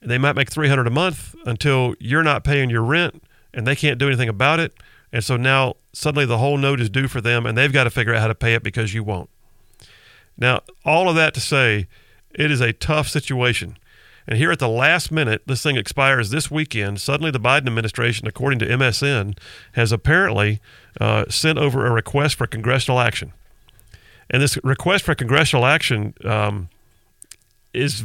They 0.00 0.18
might 0.18 0.36
make 0.36 0.50
300 0.50 0.86
a 0.86 0.90
month 0.90 1.34
until 1.44 1.94
you're 1.98 2.22
not 2.22 2.44
paying 2.44 2.70
your 2.70 2.82
rent 2.82 3.22
and 3.52 3.66
they 3.66 3.76
can't 3.76 3.98
do 3.98 4.06
anything 4.06 4.28
about 4.28 4.60
it. 4.60 4.74
And 5.12 5.22
so 5.24 5.36
now 5.36 5.74
suddenly 5.92 6.26
the 6.26 6.38
whole 6.38 6.56
note 6.58 6.80
is 6.80 6.90
due 6.90 7.08
for 7.08 7.20
them 7.20 7.46
and 7.46 7.56
they've 7.56 7.72
got 7.72 7.84
to 7.84 7.90
figure 7.90 8.14
out 8.14 8.20
how 8.20 8.28
to 8.28 8.34
pay 8.34 8.54
it 8.54 8.62
because 8.62 8.94
you 8.94 9.02
won't. 9.02 9.30
Now 10.36 10.60
all 10.84 11.08
of 11.08 11.16
that 11.16 11.34
to 11.34 11.40
say 11.40 11.88
it 12.34 12.50
is 12.50 12.60
a 12.60 12.72
tough 12.72 13.08
situation. 13.08 13.76
And 14.26 14.38
here 14.38 14.50
at 14.50 14.58
the 14.58 14.68
last 14.68 15.10
minute 15.10 15.42
this 15.46 15.62
thing 15.62 15.76
expires 15.76 16.30
this 16.30 16.50
weekend. 16.50 17.00
Suddenly 17.00 17.30
the 17.30 17.40
biden 17.40 17.66
administration 17.66 18.28
according 18.28 18.58
to 18.60 18.66
msn 18.66 19.36
has 19.72 19.90
apparently 19.90 20.60
uh, 21.00 21.24
sent 21.28 21.58
over 21.58 21.86
a 21.86 21.90
request 21.90 22.36
for 22.36 22.46
congressional 22.46 23.00
action 23.00 23.32
and 24.34 24.42
this 24.42 24.58
request 24.64 25.04
for 25.04 25.14
congressional 25.14 25.64
action 25.64 26.12
um, 26.24 26.68
is 27.72 28.02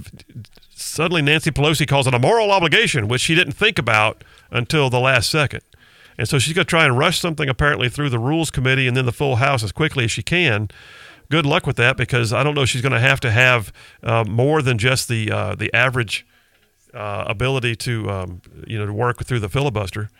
suddenly 0.70 1.24
Nancy 1.24 1.50
Pelosi 1.50 1.88
calls 1.88 2.06
it 2.06 2.14
a 2.14 2.20
moral 2.20 2.52
obligation, 2.52 3.08
which 3.08 3.22
she 3.22 3.34
didn't 3.34 3.54
think 3.54 3.80
about 3.80 4.24
until 4.52 4.92
the 4.92 5.00
last 5.00 5.32
second. 5.32 5.62
And 6.20 6.30
so 6.30 6.38
she's 6.38 6.54
going 6.54 6.68
to 6.68 6.70
try 6.70 6.86
and 6.86 6.96
rush 6.96 7.20
something 7.20 7.50
apparently 7.50 7.90
through 7.90 8.12
the 8.12 8.20
Rules 8.20 8.52
Committee 8.52 8.86
and 8.86 8.96
then 8.96 9.08
the 9.08 9.12
full 9.12 9.38
House 9.38 9.64
as 9.64 9.72
quickly 9.72 10.04
as 10.04 10.12
she 10.12 10.22
can. 10.22 10.70
Good 11.32 11.48
luck 11.48 11.66
with 11.66 11.78
that 11.78 11.98
because 11.98 12.32
I 12.32 12.44
don't 12.44 12.54
know 12.54 12.66
she's 12.66 12.84
going 12.84 12.92
to 12.92 13.00
have 13.00 13.20
to 13.22 13.32
have 13.32 13.74
uh, 14.04 14.24
more 14.24 14.62
than 14.62 14.78
just 14.78 15.08
the 15.08 15.32
uh, 15.32 15.56
the 15.56 15.74
average 15.74 16.28
uh, 16.94 17.24
ability 17.26 17.76
to 17.78 18.08
um, 18.08 18.42
you 18.68 18.78
know 18.78 18.86
to 18.86 18.94
work 18.94 19.24
through 19.24 19.40
the 19.40 19.50
filibuster. 19.50 20.12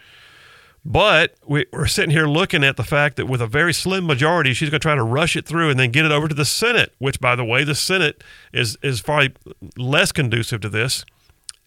But 0.92 1.36
we, 1.46 1.68
are 1.72 1.86
sitting 1.86 2.10
here 2.10 2.26
looking 2.26 2.64
at 2.64 2.76
the 2.76 2.84
fact 2.84 3.18
that 3.18 3.28
with 3.28 3.44
a 3.44 3.48
very 3.48 3.76
slim 3.76 4.08
majority, 4.08 4.56
she's 4.56 4.72
going 4.72 4.80
to 4.80 4.84
try 4.84 4.96
to 4.96 5.04
rush 5.04 5.36
it 5.36 5.46
through 5.46 5.70
and 5.70 5.80
then 5.80 5.92
get 5.92 6.04
it 6.04 6.12
over 6.12 6.28
to 6.28 6.34
the 6.34 6.46
Senate, 6.46 6.96
which, 6.98 7.20
by 7.20 7.36
the 7.36 7.46
way, 7.46 7.64
the 7.64 7.76
Senate 7.76 8.24
is, 8.52 8.76
is 8.82 9.00
probably 9.00 9.36
less 9.78 10.12
conducive 10.12 10.62
to 10.62 10.70
this. 10.70 11.06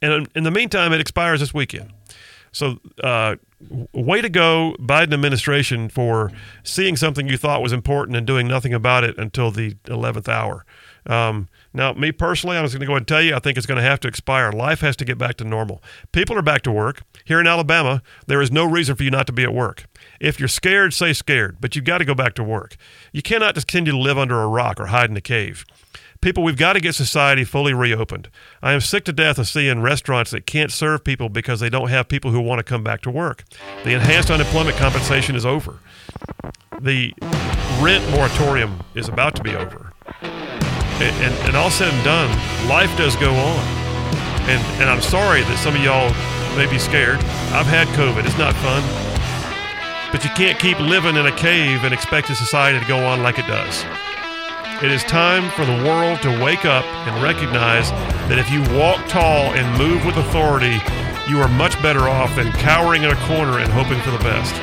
And 0.03 0.29
in 0.35 0.43
the 0.43 0.51
meantime, 0.51 0.93
it 0.93 1.01
expires 1.01 1.39
this 1.39 1.55
weekend. 1.55 1.93
So, 2.51 2.81
uh, 3.05 3.37
way 3.93 4.21
to 4.21 4.29
go, 4.29 4.75
Biden 4.81 5.15
administration, 5.15 5.89
for 5.89 6.33
seeing 6.65 6.97
something 6.97 7.29
you 7.29 7.37
thought 7.37 7.63
was 7.63 7.73
important 7.73 8.17
and 8.17 8.27
doing 8.27 8.49
nothing 8.49 8.75
about 8.75 9.05
it 9.05 9.17
until 9.19 9.53
the 9.53 9.75
11th 9.85 10.29
hour. 10.29 10.67
Um, 11.07 11.49
now, 11.75 11.93
me 11.95 12.13
personally, 12.13 12.57
I'm 12.57 12.65
just 12.65 12.75
going 12.75 12.81
to 12.81 12.87
go 12.87 12.93
ahead 12.93 13.01
and 13.01 13.09
tell 13.09 13.23
you, 13.23 13.35
I 13.35 13.39
think 13.39 13.57
it's 13.57 13.67
going 13.67 13.83
to 13.83 13.89
have 13.89 14.01
to 14.01 14.09
expire. 14.09 14.53
Life 14.53 14.81
has 14.81 14.95
to 14.97 15.05
get 15.05 15.17
back 15.17 15.37
to 15.37 15.45
normal. 15.45 15.83
People 16.13 16.37
are 16.37 16.43
back 16.43 16.63
to 16.63 16.73
work. 16.73 17.03
Here 17.25 17.41
in 17.41 17.47
Alabama, 17.47 18.03
there 18.27 18.43
is 18.43 18.51
no 18.51 18.65
reason 18.65 18.95
for 18.95 19.03
you 19.03 19.11
not 19.11 19.27
to 19.29 19.33
be 19.33 19.43
at 19.43 19.55
work. 19.55 19.87
If 20.21 20.39
you're 20.39 20.49
scared, 20.49 20.93
say 20.93 21.13
scared, 21.13 21.59
but 21.61 21.75
you've 21.75 21.87
got 21.87 21.99
to 21.99 22.05
go 22.05 22.15
back 22.15 22.35
to 22.35 22.45
work. 22.45 22.77
You 23.13 23.23
cannot 23.23 23.55
just 23.55 23.67
continue 23.67 23.93
to 23.93 23.99
live 23.99 24.19
under 24.19 24.43
a 24.43 24.49
rock 24.49 24.79
or 24.79 24.87
hide 24.87 25.09
in 25.09 25.17
a 25.17 25.23
cave. 25.23 25.65
People, 26.21 26.45
we've 26.45 26.59
got 26.59 26.75
to 26.75 26.81
get 26.81 26.95
society 26.95 27.43
fully 27.43 27.75
reopened. 27.75 28.29
I 28.63 28.75
am 28.75 28.81
sick 28.81 29.05
to 29.07 29.13
death 29.13 29.39
of 29.39 29.49
seeing 29.49 29.81
restaurants 29.81 30.31
that 30.31 30.47
can't 30.47 30.71
serve 30.71 31.03
people 31.03 31.29
because 31.29 31.59
they 31.59 31.71
don't 31.71 31.89
have 31.89 32.07
people 32.07 32.31
who 32.31 32.41
want 32.41 32.61
to 32.61 32.65
come 32.65 32.85
back 32.85 33.01
to 33.03 33.11
work. 33.11 33.45
The 33.83 33.95
enhanced 33.95 34.31
unemployment 34.31 34.77
compensation 34.77 35.35
is 35.35 35.47
over. 35.47 35.79
The 36.81 37.13
rent 37.81 38.09
moratorium 38.11 38.85
is 38.95 39.09
about 39.09 39.35
to 39.37 39.43
be 39.43 39.57
over 39.57 39.93
and, 41.05 41.35
and 41.47 41.57
all 41.57 41.71
said 41.71 41.93
and 41.93 42.05
done, 42.05 42.31
life 42.69 42.97
does 42.97 43.17
go 43.17 43.31
on. 43.31 43.65
And, 44.49 44.61
and 44.81 44.91
I'm 44.91 45.03
sorry 45.03 45.43
that 45.43 45.59
some 45.59 45.75
of 45.75 45.83
y'all 45.83 46.11
may 46.57 46.71
be 46.71 46.79
scared. 46.79 47.19
I've 47.55 47.67
had 47.67 47.89
COVID. 47.89 48.25
It's 48.27 48.39
not 48.39 48.55
fun. 48.57 48.83
But 50.11 50.25
you 50.25 50.31
can't 50.31 50.59
keep 50.59 50.79
living 50.79 51.17
in 51.17 51.27
a 51.27 51.37
cave 51.37 51.85
and 51.85 51.95
expecting 51.95 52.37
society 52.37 52.79
to 52.79 52.87
go 52.87 52.99
on 53.07 53.23
like 53.23 53.39
it 53.39 53.47
does. 53.47 53.85
It 54.83 54.91
is 54.91 55.05
time 55.05 55.49
for 55.53 55.65
the 55.65 55.85
world 55.85 56.21
to 56.23 56.43
wake 56.43 56.65
up 56.65 56.85
and 56.85 57.23
recognize 57.23 57.91
that 58.29 58.39
if 58.39 58.51
you 58.51 58.61
walk 58.77 59.07
tall 59.07 59.55
and 59.55 59.79
move 59.79 60.05
with 60.05 60.17
authority, 60.17 60.77
you 61.29 61.39
are 61.41 61.49
much 61.49 61.81
better 61.81 62.09
off 62.09 62.35
than 62.35 62.51
cowering 62.53 63.05
in 63.05 63.11
a 63.11 63.27
corner 63.27 63.61
and 63.61 63.73
hoping 63.73 64.01
for 64.01 64.11
the 64.11 64.19
best. 64.19 64.55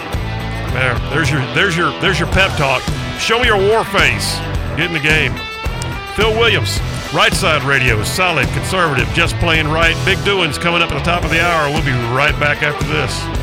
There, 0.74 0.94
there's 1.10 1.32
your 1.32 1.42
there's 1.56 1.76
your 1.76 1.92
there's 2.02 2.20
your 2.20 2.30
pep 2.30 2.56
talk. 2.58 2.84
Show 3.18 3.40
me 3.40 3.48
your 3.48 3.58
war 3.58 3.84
face. 3.86 4.38
Get 4.76 4.88
in 4.88 4.94
the 4.94 5.00
game. 5.00 5.34
Phil 6.16 6.32
Williams, 6.32 6.80
Right 7.14 7.34
Side 7.34 7.64
Radio, 7.64 8.04
solid, 8.04 8.48
conservative, 8.50 9.08
just 9.14 9.36
playing 9.38 9.68
right. 9.68 9.96
Big 10.06 10.24
doings 10.26 10.58
coming 10.58 10.82
up 10.82 10.92
at 10.92 10.98
the 10.98 11.04
top 11.04 11.24
of 11.24 11.30
the 11.30 11.42
hour. 11.42 11.72
We'll 11.72 11.86
be 11.86 11.92
right 12.14 12.38
back 12.40 12.62
after 12.64 12.86
this. 12.88 13.39